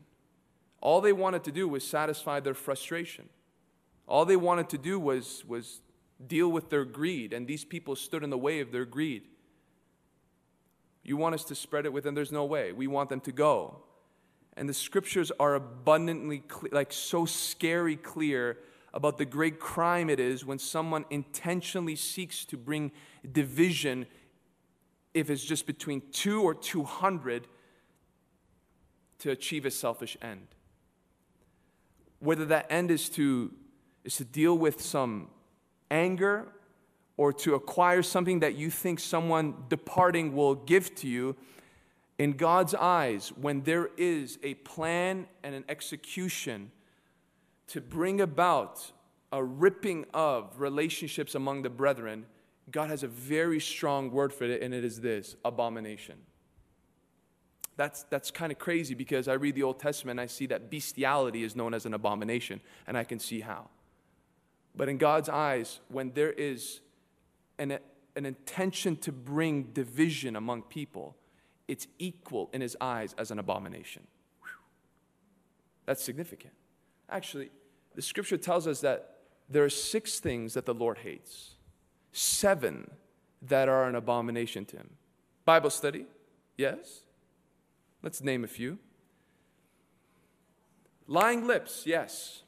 [0.80, 3.28] All they wanted to do was satisfy their frustration.
[4.06, 5.80] All they wanted to do was, was
[6.24, 9.24] deal with their greed, and these people stood in the way of their greed.
[11.02, 12.14] You want us to spread it with them?
[12.14, 12.72] There's no way.
[12.72, 13.78] We want them to go.
[14.56, 18.58] And the scriptures are abundantly, clear, like so scary clear
[18.94, 22.90] about the great crime it is when someone intentionally seeks to bring
[23.30, 24.06] division,
[25.12, 27.46] if it's just between two or 200,
[29.18, 30.55] to achieve a selfish end
[32.20, 33.52] whether that end is to,
[34.04, 35.28] is to deal with some
[35.90, 36.46] anger
[37.16, 41.36] or to acquire something that you think someone departing will give to you,
[42.18, 46.70] in God's eyes, when there is a plan and an execution
[47.68, 48.90] to bring about
[49.32, 52.24] a ripping of relationships among the brethren,
[52.70, 56.16] God has a very strong word for it, and it is this abomination.
[57.76, 60.70] That's, that's kind of crazy because I read the Old Testament and I see that
[60.70, 63.68] bestiality is known as an abomination, and I can see how.
[64.74, 66.80] But in God's eyes, when there is
[67.58, 67.78] an,
[68.14, 71.16] an intention to bring division among people,
[71.68, 74.06] it's equal in his eyes as an abomination.
[74.40, 74.48] Whew.
[75.84, 76.54] That's significant.
[77.10, 77.50] Actually,
[77.94, 79.16] the scripture tells us that
[79.48, 81.54] there are six things that the Lord hates,
[82.12, 82.90] seven
[83.42, 84.90] that are an abomination to him.
[85.44, 86.06] Bible study,
[86.56, 87.02] yes.
[88.02, 88.78] Let's name a few.
[91.06, 92.42] Lying lips, yes.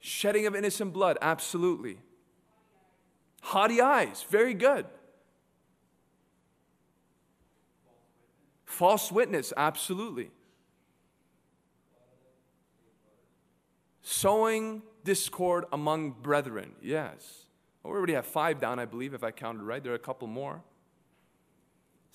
[0.00, 1.98] Shedding of innocent blood, absolutely.
[3.42, 4.86] Haughty eyes, very good.
[8.64, 10.30] False witness, absolutely.
[14.02, 17.46] Sowing discord among brethren, yes.
[17.82, 19.82] We already have five down, I believe, if I counted right.
[19.82, 20.62] There are a couple more.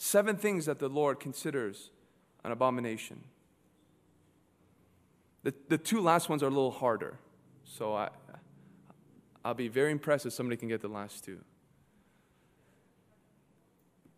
[0.04, 1.92] Seven things that the Lord considers
[2.44, 3.24] an abomination.
[5.44, 7.20] The, the two last ones are a little harder.
[7.66, 8.10] So I,
[9.46, 11.38] I'll be very impressed if somebody can get the last two.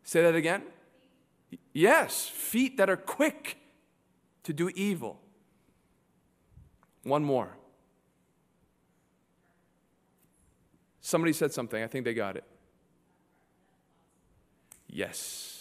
[0.05, 0.63] Say that again?
[1.73, 3.57] Yes, feet that are quick
[4.43, 5.19] to do evil.
[7.03, 7.57] One more.
[11.01, 11.83] Somebody said something.
[11.83, 12.45] I think they got it.
[14.87, 15.52] Yes.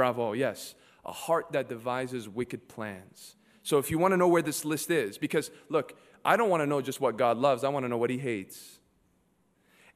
[0.00, 0.74] Bravo, yes.
[1.04, 3.36] A heart that devises wicked plans.
[3.62, 5.94] So if you want to know where this list is, because look,
[6.24, 8.16] I don't want to know just what God loves, I want to know what he
[8.16, 8.78] hates.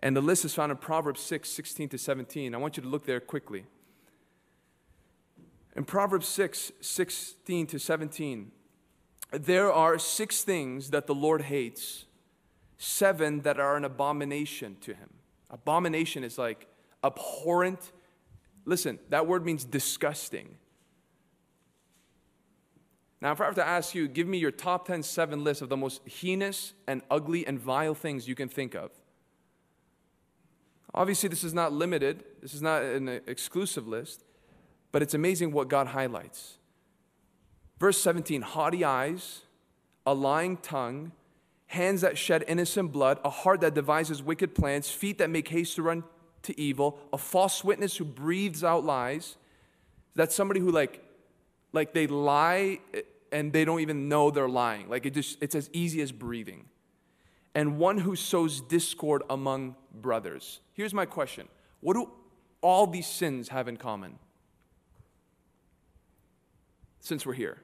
[0.03, 2.55] And the list is found in Proverbs 6, 16 to 17.
[2.55, 3.65] I want you to look there quickly.
[5.75, 8.53] In Proverbs 6, 16 to 17,
[9.33, 12.05] there are six things that the Lord hates,
[12.77, 15.15] seven that are an abomination to him.
[15.49, 16.67] Abomination is like
[17.03, 17.93] abhorrent,
[18.65, 20.57] Listen, that word means disgusting.
[23.21, 25.69] Now, if I were to ask you, give me your top 10, 7 list of
[25.69, 28.91] the most heinous and ugly and vile things you can think of.
[30.93, 34.25] Obviously, this is not limited, this is not an exclusive list,
[34.93, 36.59] but it's amazing what God highlights.
[37.81, 39.41] Verse 17 haughty eyes,
[40.07, 41.13] a lying tongue,
[41.67, 45.77] hands that shed innocent blood, a heart that devises wicked plans, feet that make haste
[45.77, 46.05] to run
[46.45, 49.37] to evil, a false witness who breathes out lies.
[50.15, 51.03] That's somebody who like
[51.73, 52.79] like they lie
[53.35, 54.89] and they don't even know they're lying.
[54.89, 56.67] Like it just, it's as easy as breathing.
[57.55, 60.61] And one who sows discord among brothers.
[60.73, 61.49] Here's my question
[61.81, 62.11] What do
[62.63, 64.19] all these sins have in common?
[67.01, 67.59] Since we're here.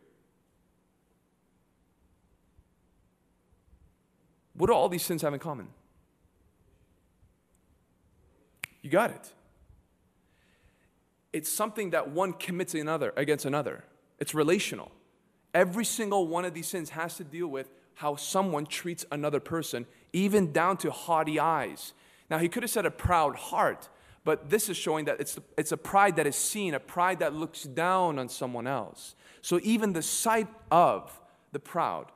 [4.55, 5.69] What do all these sins have in common?
[8.83, 9.33] You got it.
[11.33, 13.85] It's something that one commits another against another.
[14.19, 14.91] It's relational.
[15.55, 19.87] Every single one of these sins has to deal with how someone treats another person,
[20.13, 21.93] even down to haughty eyes.
[22.31, 23.89] Now, he could have said a proud heart,
[24.25, 27.35] but this is showing that it's, it's a pride that is seen, a pride that
[27.35, 29.15] looks down on someone else.
[29.43, 31.21] So, even the sight of
[31.53, 32.13] the proud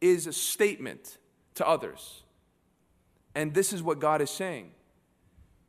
[0.00, 1.18] is a statement
[1.54, 2.22] to others.
[3.34, 4.70] And this is what God is saying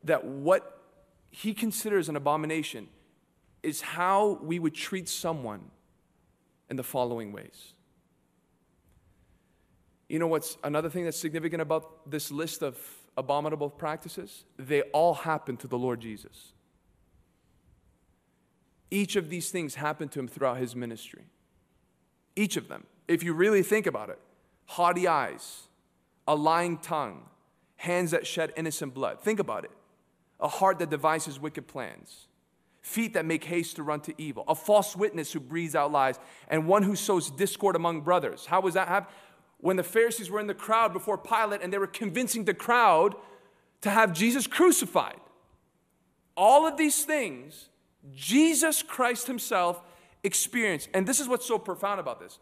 [0.09, 0.81] that what
[1.31, 2.87] he considers an abomination
[3.61, 5.61] is how we would treat someone
[6.69, 7.73] in the following ways.
[10.07, 12.77] You know what's another thing that's significant about this list of
[13.15, 14.45] abominable practices?
[14.57, 16.53] They all happen to the Lord Jesus.
[18.89, 21.25] Each of these things happened to him throughout his ministry.
[22.35, 22.85] Each of them.
[23.07, 24.19] If you really think about it,
[24.65, 25.67] haughty eyes,
[26.27, 27.25] a lying tongue,
[27.75, 29.21] hands that shed innocent blood.
[29.21, 29.71] Think about it.
[30.39, 32.27] A heart that devises wicked plans
[32.81, 36.19] feet that make haste to run to evil, a false witness who breathes out lies,
[36.47, 38.45] and one who sows discord among brothers.
[38.45, 39.13] How was that happen?
[39.59, 43.15] When the Pharisees were in the crowd before Pilate and they were convincing the crowd
[43.81, 45.19] to have Jesus crucified.
[46.35, 47.69] All of these things,
[48.15, 49.81] Jesus Christ Himself
[50.23, 50.89] experienced.
[50.93, 52.39] And this is what's so profound about this.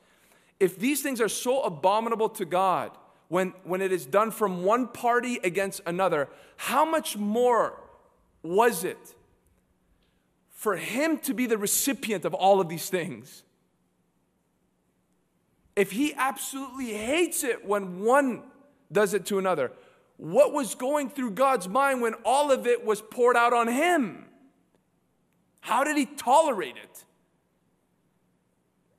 [0.60, 2.92] If these things are so abominable to God,
[3.30, 7.80] when, when it is done from one party against another, how much more
[8.44, 9.16] was it
[10.58, 13.44] for him to be the recipient of all of these things.
[15.76, 18.42] If he absolutely hates it when one
[18.92, 19.72] does it to another,
[20.18, 24.26] what was going through God's mind when all of it was poured out on him?
[25.62, 27.06] How did he tolerate it?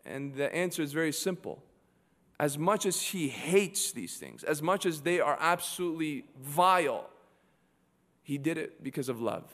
[0.07, 1.61] And the answer is very simple.
[2.39, 7.11] As much as he hates these things, as much as they are absolutely vile,
[8.29, 9.51] he did it because of love.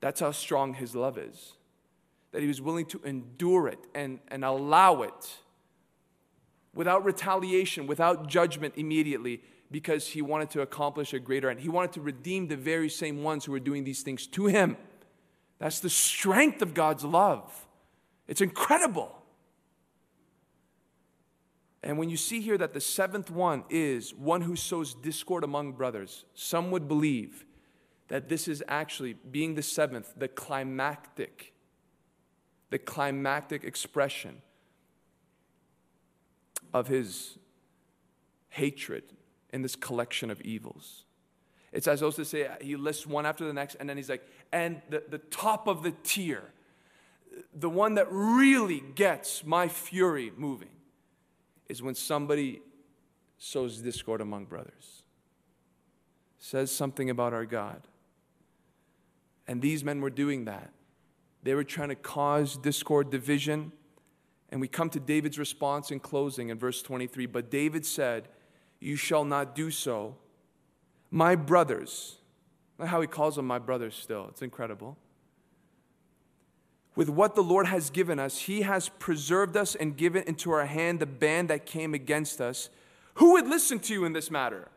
[0.00, 1.52] That's how strong his love is.
[2.32, 5.36] That he was willing to endure it and, and allow it
[6.74, 9.40] without retaliation, without judgment immediately,
[9.70, 11.60] because he wanted to accomplish a greater end.
[11.60, 14.76] He wanted to redeem the very same ones who were doing these things to him.
[15.60, 17.68] That's the strength of God's love.
[18.26, 19.16] It's incredible.
[21.86, 25.74] And when you see here that the seventh one is one who sows discord among
[25.74, 27.46] brothers, some would believe
[28.08, 31.52] that this is actually, being the seventh, the climactic,
[32.70, 34.42] the climactic expression
[36.74, 37.38] of his
[38.48, 39.04] hatred
[39.52, 41.04] in this collection of evils.
[41.70, 44.28] It's as though to say, he lists one after the next, and then he's like,
[44.50, 46.50] and the, the top of the tier,
[47.54, 50.70] the one that really gets my fury moving,
[51.68, 52.60] is when somebody
[53.38, 55.02] sows discord among brothers.
[56.38, 57.82] Says something about our God.
[59.48, 60.72] And these men were doing that.
[61.42, 63.72] They were trying to cause discord, division.
[64.50, 67.26] And we come to David's response in closing in verse 23.
[67.26, 68.28] But David said,
[68.80, 70.16] You shall not do so.
[71.10, 72.16] My brothers,
[72.84, 74.96] how he calls them my brothers still, it's incredible.
[76.96, 80.64] With what the Lord has given us, he has preserved us and given into our
[80.64, 82.70] hand the band that came against us.
[83.14, 84.68] Who would listen to you in this matter?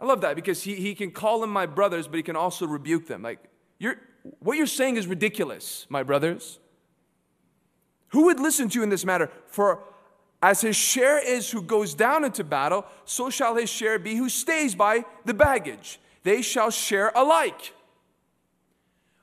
[0.00, 2.66] I love that because he, he can call them my brothers, but he can also
[2.66, 3.22] rebuke them.
[3.22, 3.38] Like,
[3.78, 3.96] you're,
[4.40, 6.58] what you're saying is ridiculous, my brothers.
[8.08, 9.30] Who would listen to you in this matter?
[9.46, 9.82] For
[10.42, 14.30] as his share is who goes down into battle, so shall his share be who
[14.30, 16.00] stays by the baggage.
[16.22, 17.72] They shall share alike.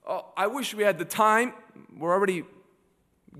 [0.06, 1.54] Oh, I wish we had the time.
[1.98, 2.44] We're already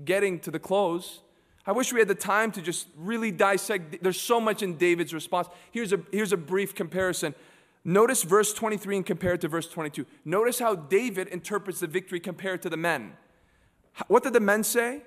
[0.04, 1.20] getting to the close.
[1.66, 4.02] I wish we had the time to just really dissect.
[4.02, 5.48] There's so much in David's response.
[5.70, 7.34] Here's a, here's a brief comparison.
[7.84, 10.06] Notice verse 23 and compare it to verse 22.
[10.24, 13.14] Notice how David interprets the victory compared to the men.
[14.08, 15.02] What did the men say?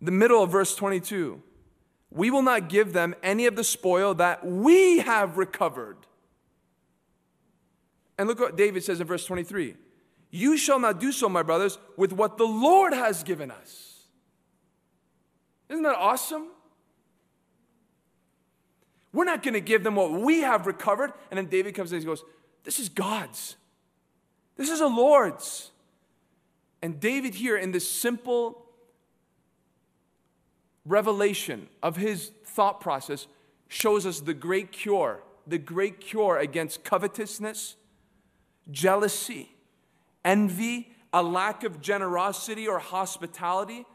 [0.00, 1.42] The middle of verse 22.
[2.10, 6.05] We will not give them any of the spoil that we have recovered.
[8.18, 9.76] And look what David says in verse 23
[10.30, 14.04] You shall not do so, my brothers, with what the Lord has given us.
[15.68, 16.48] Isn't that awesome?
[19.12, 21.12] We're not going to give them what we have recovered.
[21.30, 22.22] And then David comes in and he goes,
[22.64, 23.56] This is God's.
[24.56, 25.70] This is the Lord's.
[26.82, 28.66] And David, here in this simple
[30.84, 33.26] revelation of his thought process,
[33.68, 37.76] shows us the great cure, the great cure against covetousness,
[38.70, 39.50] jealousy,
[40.24, 43.86] envy, a lack of generosity or hospitality,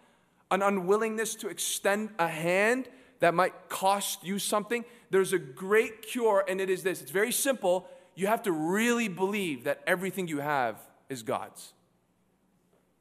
[0.49, 2.88] an unwillingness to extend a hand
[3.19, 4.84] that might cost you something.
[5.09, 7.88] There's a great cure, and it is this it's very simple.
[8.15, 10.78] You have to really believe that everything you have
[11.09, 11.74] is God's.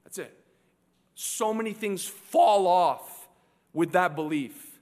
[0.05, 0.37] That's it.
[1.15, 3.29] So many things fall off
[3.73, 4.79] with that belief.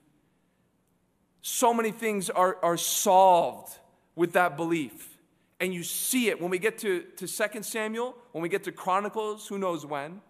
[1.41, 3.77] So many things are, are solved
[4.15, 5.08] with that belief.
[5.59, 8.71] And you see it when we get to, to 2 Samuel, when we get to
[8.71, 10.21] Chronicles, who knows when,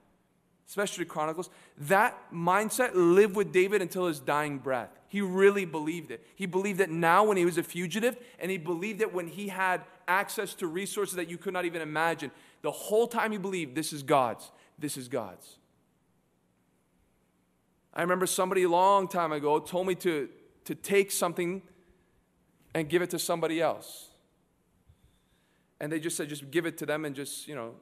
[0.67, 4.89] especially Chronicles, that mindset lived with David until his dying breath.
[5.07, 6.25] He really believed it.
[6.35, 9.47] He believed it now when he was a fugitive, and he believed it when he
[9.47, 12.31] had access to resources that you could not even imagine.
[12.61, 15.57] The whole time he believed, this is God's this is God's.
[17.93, 20.29] I remember somebody a long time ago told me to,
[20.65, 21.61] to take something
[22.73, 24.08] and give it to somebody else.
[25.79, 27.75] And they just said, just give it to them and just, you know,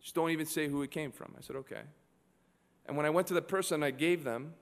[0.00, 1.34] just don't even say who it came from.
[1.36, 1.82] I said, okay.
[2.86, 4.54] And when I went to the person I gave them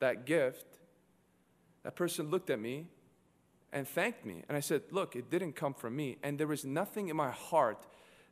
[0.00, 0.66] that gift,
[1.84, 2.86] that person looked at me
[3.72, 4.42] and thanked me.
[4.48, 6.18] And I said, look, it didn't come from me.
[6.22, 7.86] And there was nothing in my heart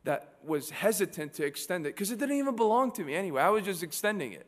[0.04, 3.42] that was hesitant to extend it because it didn't even belong to me anyway.
[3.42, 4.46] I was just extending it.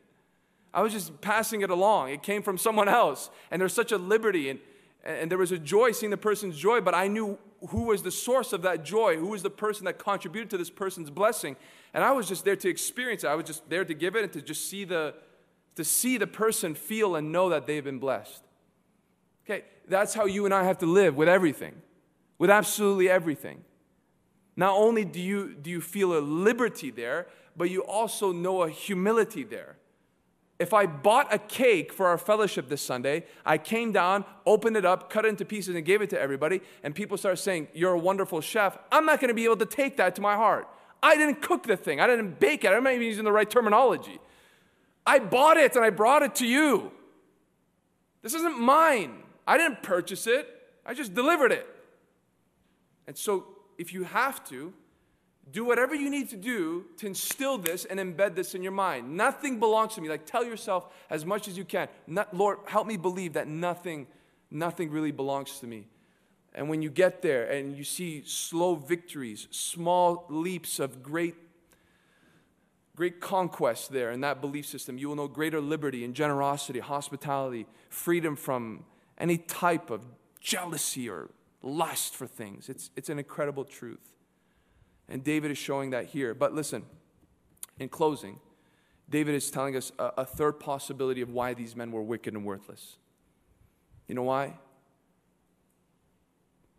[0.73, 2.09] I was just passing it along.
[2.09, 3.29] It came from someone else.
[3.49, 4.59] And there's such a liberty and,
[5.03, 7.39] and there was a joy seeing the person's joy, but I knew
[7.69, 10.69] who was the source of that joy, who was the person that contributed to this
[10.69, 11.55] person's blessing.
[11.93, 13.27] And I was just there to experience it.
[13.27, 15.15] I was just there to give it and to just see the
[15.75, 18.43] to see the person feel and know that they've been blessed.
[19.45, 21.75] Okay, that's how you and I have to live with everything.
[22.39, 23.63] With absolutely everything.
[24.55, 28.69] Not only do you, do you feel a liberty there, but you also know a
[28.69, 29.77] humility there.
[30.59, 34.85] If I bought a cake for our fellowship this Sunday, I came down, opened it
[34.85, 37.93] up, cut it into pieces, and gave it to everybody, and people start saying, You're
[37.93, 40.67] a wonderful chef, I'm not gonna be able to take that to my heart.
[41.03, 43.49] I didn't cook the thing, I didn't bake it, I'm not even using the right
[43.49, 44.19] terminology.
[45.05, 46.91] I bought it and I brought it to you.
[48.23, 49.23] This isn't mine.
[49.47, 50.47] I didn't purchase it,
[50.85, 51.67] I just delivered it.
[53.05, 53.45] And so
[53.77, 54.73] if you have to,
[55.51, 59.15] do whatever you need to do to instill this and embed this in your mind.
[59.15, 60.09] Nothing belongs to me.
[60.09, 64.07] Like tell yourself as much as you can, not, Lord, help me believe that nothing,
[64.51, 65.87] nothing really belongs to me.
[66.53, 71.35] And when you get there and you see slow victories, small leaps of great,
[72.95, 77.67] great conquest there in that belief system, you will know greater liberty and generosity, hospitality,
[77.89, 78.85] freedom from
[79.19, 80.03] any type of
[80.41, 81.29] jealousy or
[81.61, 82.69] lust for things.
[82.69, 84.16] It's, it's an incredible truth.
[85.09, 86.33] And David is showing that here.
[86.33, 86.83] But listen,
[87.79, 88.39] in closing,
[89.09, 92.43] David is telling us a, a third possibility of why these men were wicked and
[92.45, 92.97] worthless.
[94.07, 94.57] You know why?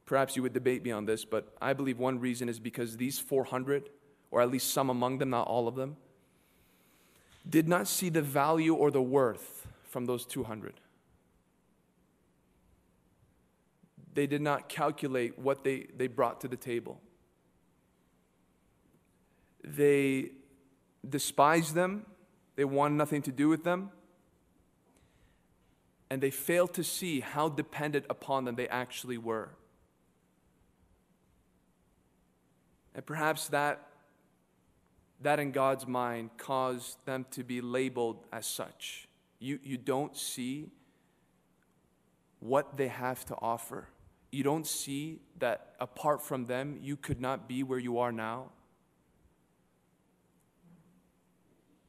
[0.04, 3.18] Perhaps you would debate me on this, but I believe one reason is because these
[3.18, 3.90] 400,
[4.30, 5.96] or at least some among them, not all of them,
[7.48, 10.74] did not see the value or the worth from those 200.
[14.18, 17.00] they did not calculate what they, they brought to the table.
[19.76, 20.30] They
[21.08, 22.06] despise them,
[22.56, 23.90] they want nothing to do with them,
[26.10, 29.50] and they fail to see how dependent upon them they actually were.
[32.94, 33.86] And perhaps that,
[35.20, 39.06] that in God's mind caused them to be labeled as such.
[39.38, 40.70] You, you don't see
[42.40, 43.88] what they have to offer
[44.30, 48.50] you don't see that apart from them, you could not be where you are now?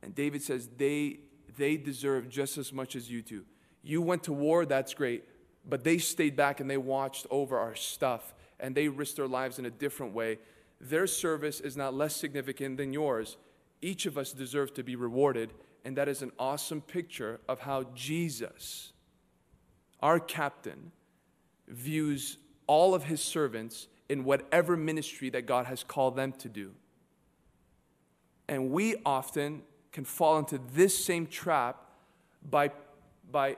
[0.01, 1.19] And David says, they,
[1.57, 3.45] they deserve just as much as you do.
[3.81, 5.23] You went to war, that's great,
[5.67, 9.59] but they stayed back and they watched over our stuff and they risked their lives
[9.59, 10.39] in a different way.
[10.81, 13.37] Their service is not less significant than yours.
[13.81, 15.53] Each of us deserve to be rewarded,
[15.85, 18.91] and that is an awesome picture of how Jesus,
[20.01, 20.91] our captain,
[21.67, 22.37] views
[22.67, 26.71] all of his servants in whatever ministry that God has called them to do.
[28.47, 31.83] And we often can fall into this same trap
[32.47, 32.71] by,
[33.31, 33.57] by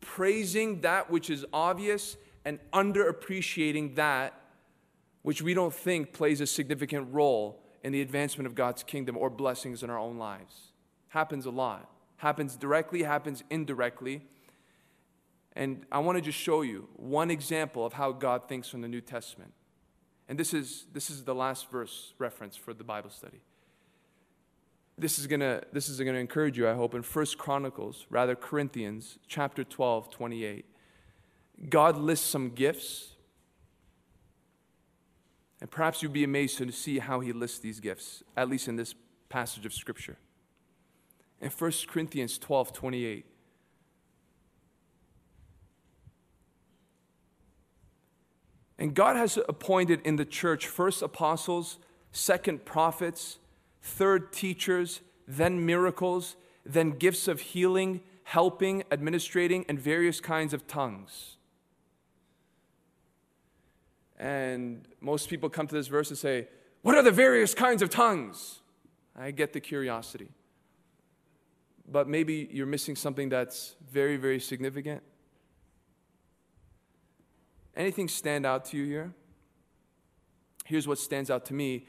[0.00, 4.34] praising that which is obvious and underappreciating that
[5.22, 9.30] which we don't think plays a significant role in the advancement of God's kingdom or
[9.30, 10.72] blessings in our own lives.
[11.08, 11.88] Happens a lot.
[12.16, 14.22] Happens directly, happens indirectly.
[15.54, 18.88] And I want to just show you one example of how God thinks from the
[18.88, 19.52] New Testament.
[20.28, 23.40] And this is, this is the last verse reference for the Bible study.
[24.98, 29.18] This is gonna this is gonna encourage you, I hope, in First Chronicles, rather Corinthians,
[29.26, 30.66] chapter 12, 28.
[31.68, 33.10] God lists some gifts.
[35.60, 38.74] And perhaps you'd be amazed to see how he lists these gifts, at least in
[38.74, 38.96] this
[39.28, 40.18] passage of Scripture.
[41.40, 43.26] In 1 Corinthians 12, 28.
[48.82, 51.78] And God has appointed in the church first apostles,
[52.10, 53.38] second prophets,
[53.82, 61.36] third teachers, then miracles, then gifts of healing, helping, administrating, and various kinds of tongues.
[64.18, 66.46] And most people come to this verse and say,
[66.82, 68.60] What are the various kinds of tongues?
[69.16, 70.28] I get the curiosity.
[71.90, 75.02] But maybe you're missing something that's very, very significant.
[77.76, 79.12] Anything stand out to you here?
[80.64, 81.86] Here's what stands out to me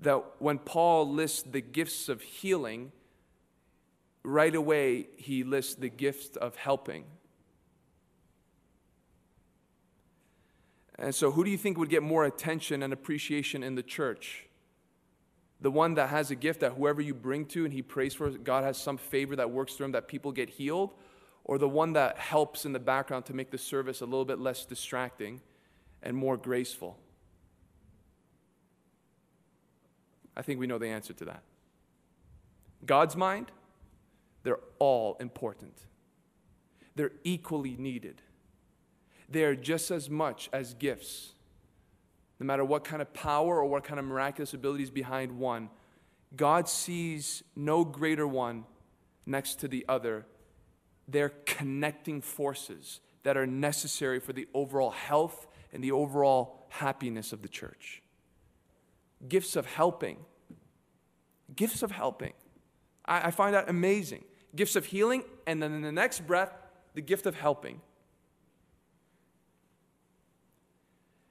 [0.00, 2.92] that when Paul lists the gifts of healing,
[4.22, 7.04] right away he lists the gift of helping.
[10.98, 14.46] And so, who do you think would get more attention and appreciation in the church?
[15.60, 18.30] The one that has a gift that whoever you bring to and he prays for,
[18.30, 20.94] God has some favor that works through him that people get healed?
[21.44, 24.40] Or the one that helps in the background to make the service a little bit
[24.40, 25.40] less distracting
[26.02, 26.98] and more graceful?
[30.36, 31.42] I think we know the answer to that.
[32.84, 33.50] God's mind,
[34.42, 35.78] they're all important.
[36.94, 38.22] They're equally needed.
[39.28, 41.32] They are just as much as gifts.
[42.38, 45.70] No matter what kind of power or what kind of miraculous abilities behind one,
[46.36, 48.64] God sees no greater one
[49.24, 50.26] next to the other.
[51.08, 57.42] They're connecting forces that are necessary for the overall health and the overall happiness of
[57.42, 58.02] the church
[59.28, 60.18] gifts of helping.
[61.54, 62.32] Gifts of helping.
[63.04, 64.24] I, I find that amazing.
[64.54, 66.52] Gifts of healing, and then in the next breath,
[66.94, 67.80] the gift of helping.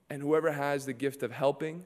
[0.10, 1.86] And whoever has the gift of helping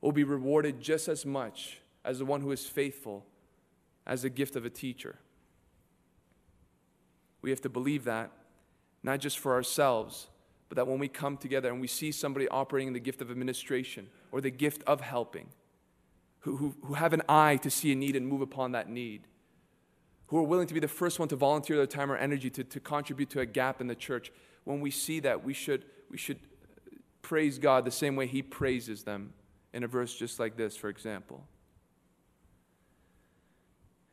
[0.00, 3.26] will be rewarded just as much as the one who is faithful
[4.06, 5.18] as the gift of a teacher.
[7.42, 8.30] We have to believe that,
[9.02, 10.28] not just for ourselves,
[10.70, 13.28] but that when we come together and we see somebody operating in the gift of
[13.28, 15.48] administration or the gift of helping,
[16.38, 19.26] who, who, who have an eye to see a need and move upon that need,
[20.28, 22.62] who are willing to be the first one to volunteer their time or energy to,
[22.62, 24.30] to contribute to a gap in the church,
[24.62, 26.38] when we see that, we should, we should
[27.20, 29.32] praise God the same way He praises them
[29.72, 31.44] in a verse just like this, for example.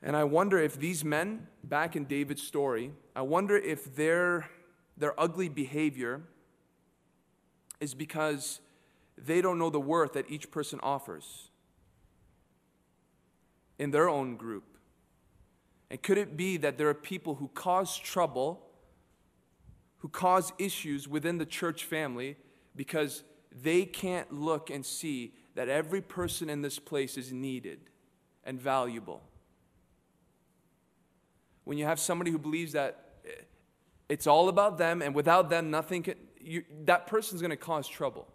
[0.01, 4.49] And I wonder if these men, back in David's story, I wonder if their,
[4.97, 6.23] their ugly behavior
[7.79, 8.59] is because
[9.17, 11.49] they don't know the worth that each person offers
[13.79, 14.77] in their own group.
[15.89, 18.61] And could it be that there are people who cause trouble,
[19.99, 22.37] who cause issues within the church family
[22.75, 27.79] because they can't look and see that every person in this place is needed
[28.43, 29.21] and valuable?
[31.63, 33.03] When you have somebody who believes that
[34.09, 36.15] it's all about them and without them nothing can,
[36.47, 38.27] you, that person's going to cause trouble.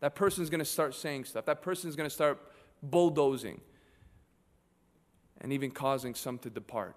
[0.00, 1.46] That person's going to start saying stuff.
[1.46, 2.40] That person's going to start
[2.82, 3.60] bulldozing
[5.40, 6.96] and even causing some to depart.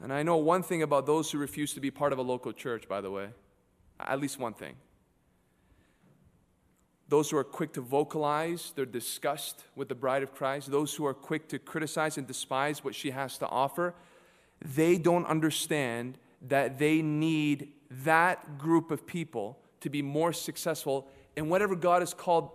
[0.00, 2.52] And I know one thing about those who refuse to be part of a local
[2.52, 3.28] church, by the way.
[3.98, 4.74] At least one thing.
[7.08, 11.06] Those who are quick to vocalize their disgust with the bride of Christ, those who
[11.06, 13.94] are quick to criticize and despise what she has to offer,
[14.60, 21.48] they don't understand that they need that group of people to be more successful in
[21.48, 22.50] whatever God has called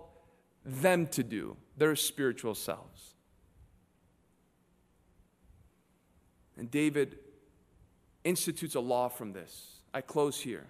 [0.65, 3.15] them to do, their spiritual selves.
[6.57, 7.17] And David
[8.23, 9.79] institutes a law from this.
[9.93, 10.67] I close here.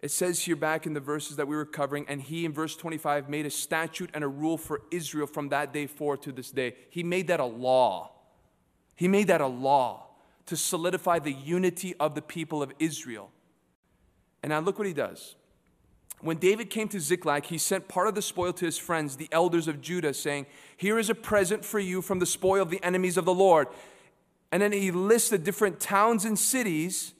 [0.00, 2.74] It says here back in the verses that we were covering, and he in verse
[2.74, 6.50] 25 made a statute and a rule for Israel from that day forward to this
[6.50, 6.74] day.
[6.88, 8.12] He made that a law.
[8.96, 10.09] He made that a law
[10.50, 13.30] to solidify the unity of the people of Israel.
[14.42, 15.36] And now look what he does.
[16.22, 19.28] When David came to Ziklag, he sent part of the spoil to his friends, the
[19.30, 20.46] elders of Judah, saying,
[20.76, 23.68] Here is a present for you from the spoil of the enemies of the Lord.
[24.50, 27.14] And then he lists the different towns and cities.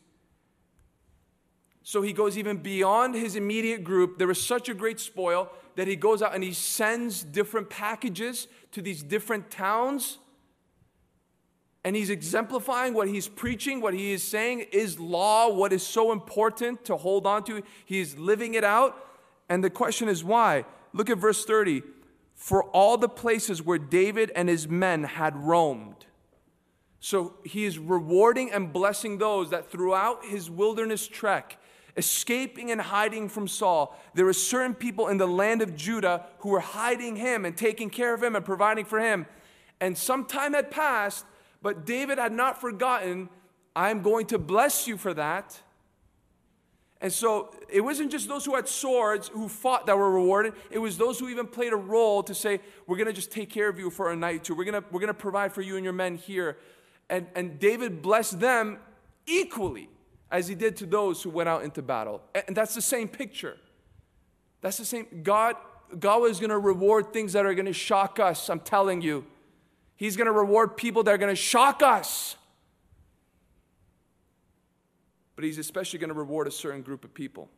[1.85, 4.19] So he goes even beyond his immediate group.
[4.19, 8.49] There was such a great spoil that he goes out and he sends different packages
[8.73, 10.19] to these different towns.
[11.85, 16.13] And he's exemplifying what he's preaching, what he is saying is law, what is so
[16.13, 17.63] important to hold on to.
[17.87, 18.97] He's living it out.
[19.49, 20.67] And the question is why?
[20.93, 21.83] Look at verse 30.
[22.35, 26.07] For all the places where David and his men had roamed.
[27.01, 31.59] So he is rewarding and blessing those that throughout his wilderness trek,
[31.97, 36.51] escaping and hiding from Saul, there were certain people in the land of Judah who
[36.51, 39.27] were hiding him and taking care of him and providing for him.
[39.81, 41.25] And some time had passed,
[41.63, 43.29] but David had not forgotten,
[43.77, 45.61] I'm going to bless you for that.
[47.03, 50.53] And so it wasn't just those who had swords who fought that were rewarded.
[50.71, 53.49] It was those who even played a role to say, We're going to just take
[53.49, 54.55] care of you for a night two.
[54.55, 56.59] We're going to, we're going to provide for you and your men here.
[57.09, 58.79] And, and David blessed them
[59.27, 59.89] equally
[60.31, 62.23] as he did to those who went out into battle.
[62.47, 63.57] And that's the same picture.
[64.61, 65.07] That's the same.
[65.23, 65.57] God,
[65.99, 69.25] God is going to reward things that are going to shock us, I'm telling you.
[70.01, 72.37] He's going to reward people that are going to shock us.
[75.37, 77.51] But he's especially going to reward a certain group of people.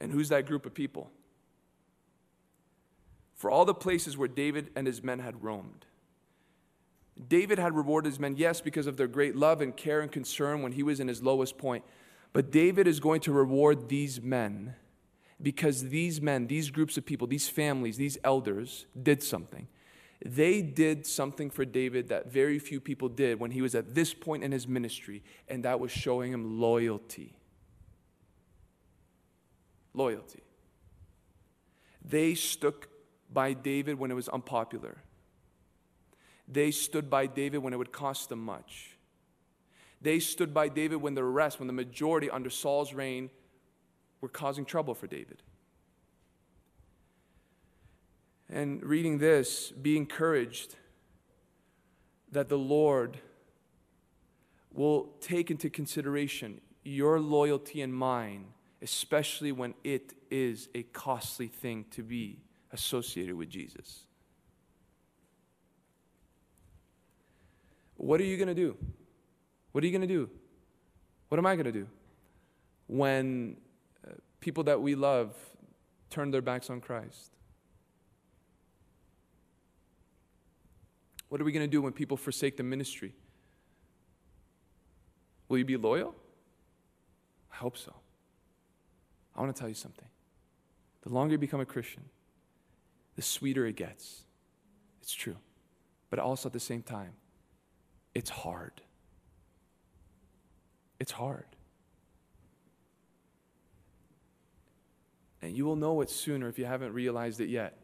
[0.00, 1.08] And who's that group of people?
[3.36, 5.86] For all the places where David and his men had roamed.
[7.28, 10.62] David had rewarded his men, yes, because of their great love and care and concern
[10.62, 11.84] when he was in his lowest point.
[12.32, 14.74] But David is going to reward these men
[15.42, 19.68] because these men, these groups of people, these families, these elders did something.
[20.24, 24.14] They did something for David that very few people did when he was at this
[24.14, 27.34] point in his ministry, and that was showing him loyalty.
[29.92, 30.42] Loyalty.
[32.02, 32.88] They stuck
[33.32, 34.98] by David when it was unpopular.
[36.46, 38.96] They stood by David when it would cost them much.
[40.00, 43.30] They stood by David when the rest, when the majority under Saul's reign
[44.20, 45.42] were causing trouble for David.
[48.48, 50.76] And reading this, be encouraged
[52.30, 53.18] that the Lord
[54.72, 58.46] will take into consideration your loyalty and mine,
[58.82, 62.38] especially when it is a costly thing to be
[62.72, 64.04] associated with Jesus.
[67.96, 68.76] What are you going to do?
[69.72, 70.28] What are you going to do?
[71.28, 71.86] What am I going to do
[72.86, 73.56] when
[74.44, 75.34] people that we love
[76.10, 77.32] turn their backs on Christ?
[81.30, 83.14] What are we going to do when people forsake the ministry?
[85.48, 86.14] Will you be loyal?
[87.50, 87.94] I hope so.
[89.34, 90.08] I want to tell you something.
[91.02, 92.04] The longer you become a Christian,
[93.16, 94.24] the sweeter it gets.
[95.00, 95.36] It's true.
[96.10, 97.14] But also at the same time,
[98.14, 98.82] it's hard.
[101.00, 101.46] It's hard.
[105.44, 107.76] And you will know it sooner if you haven't realized it yet.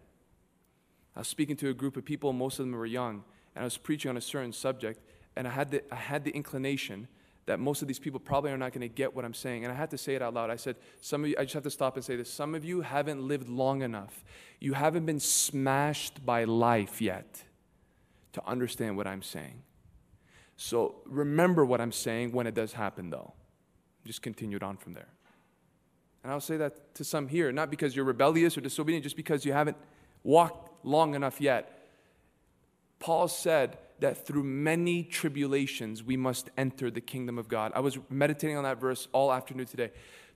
[1.15, 3.23] I was speaking to a group of people, most of them were young,
[3.55, 5.03] and I was preaching on a certain subject,
[5.37, 7.07] and I had the, I had the inclination
[7.45, 9.65] that most of these people probably are not going to get what I'm saying.
[9.65, 10.49] And I had to say it out loud.
[10.49, 12.33] I said, Some of you, I just have to stop and say this.
[12.33, 14.25] Some of you haven't lived long enough.
[14.59, 17.45] You haven't been smashed by life yet
[18.33, 19.65] to understand what I'm saying.
[20.57, 23.35] So remember what I'm saying when it does happen, though.
[24.07, 25.09] Just continued on from there.
[26.23, 29.45] And I'll say that to some here, not because you're rebellious or disobedient, just because
[29.45, 29.77] you haven't
[30.23, 31.89] walked long enough yet.
[32.99, 37.73] Paul said that through many tribulations we must enter the kingdom of God.
[37.75, 39.91] I was meditating on that verse all afternoon today.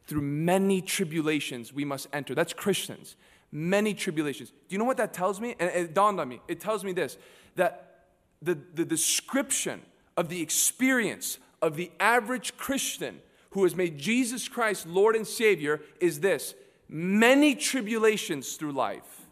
[0.06, 2.34] Through many tribulations we must enter.
[2.34, 3.16] That's Christians.
[3.52, 4.50] Many tribulations.
[4.50, 5.54] Do you know what that tells me?
[5.60, 6.40] And it dawned on me.
[6.48, 7.16] It tells me this
[7.56, 8.06] that
[8.42, 9.82] the, the description
[10.16, 13.20] of the experience of the average Christian
[13.54, 16.54] who has made Jesus Christ Lord and Savior is this
[16.88, 19.22] many tribulations through life.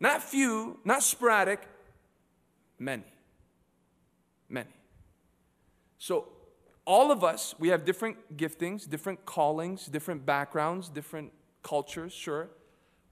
[0.00, 1.62] Not few, not sporadic,
[2.80, 3.04] many.
[4.48, 4.68] Many.
[5.98, 6.26] So,
[6.84, 12.48] all of us, we have different giftings, different callings, different backgrounds, different cultures, sure.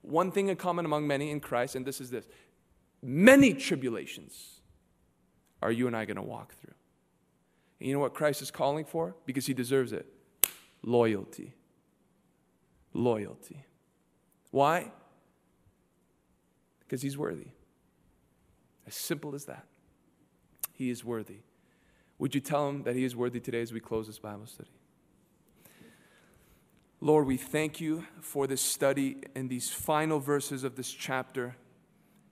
[0.01, 2.27] One thing in common among many in Christ, and this is this
[3.01, 4.59] many tribulations
[5.61, 6.73] are you and I going to walk through.
[7.85, 9.15] And you know what Christ is calling for?
[9.27, 10.07] Because he deserves it
[10.81, 11.53] loyalty.
[12.93, 13.63] Loyalty.
[14.49, 14.91] Why?
[16.79, 17.49] Because he's worthy.
[18.87, 19.67] As simple as that.
[20.73, 21.41] He is worthy.
[22.17, 24.71] Would you tell him that he is worthy today as we close this Bible study?
[27.01, 31.55] Lord, we thank you for this study and these final verses of this chapter.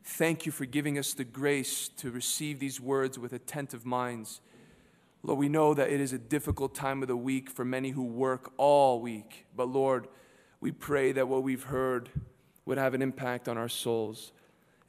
[0.04, 4.42] Thank you for giving us the grace to receive these words with attentive minds.
[5.24, 8.04] Lord, we know that it is a difficult time of the week for many who
[8.04, 9.46] work all week.
[9.56, 10.08] But Lord,
[10.60, 12.10] we pray that what we've heard
[12.66, 14.34] would have an impact on our souls.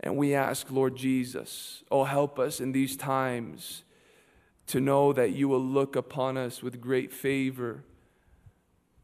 [0.00, 3.84] And we ask, Lord Jesus, oh, help us in these times
[4.66, 7.84] to know that you will look upon us with great favor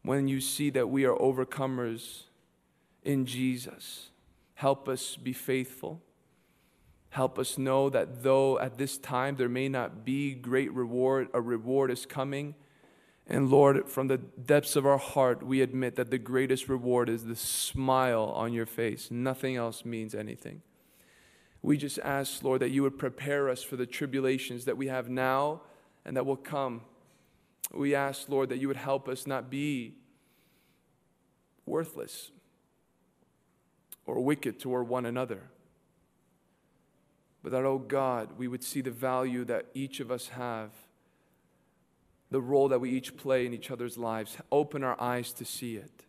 [0.03, 2.23] when you see that we are overcomers
[3.03, 4.09] in Jesus.
[4.55, 6.01] Help us be faithful.
[7.11, 11.41] Help us know that though at this time there may not be great reward, a
[11.41, 12.55] reward is coming.
[13.27, 17.25] And Lord, from the depths of our heart, we admit that the greatest reward is
[17.25, 19.11] the smile on your face.
[19.11, 20.61] Nothing else means anything.
[21.61, 25.09] We just ask, Lord, that you would prepare us for the tribulations that we have
[25.09, 25.61] now
[26.05, 26.81] and that will come.
[27.73, 29.95] We ask, Lord, that you would help us not be
[31.65, 32.31] worthless
[34.05, 35.43] or wicked toward one another,
[37.43, 40.71] but that, oh God, we would see the value that each of us have,
[42.29, 44.37] the role that we each play in each other's lives.
[44.51, 46.05] Open our eyes to see it.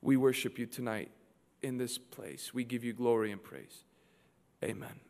[0.00, 1.10] We worship you tonight
[1.62, 2.54] in this place.
[2.54, 3.84] We give you glory and praise.
[4.62, 5.00] Amen.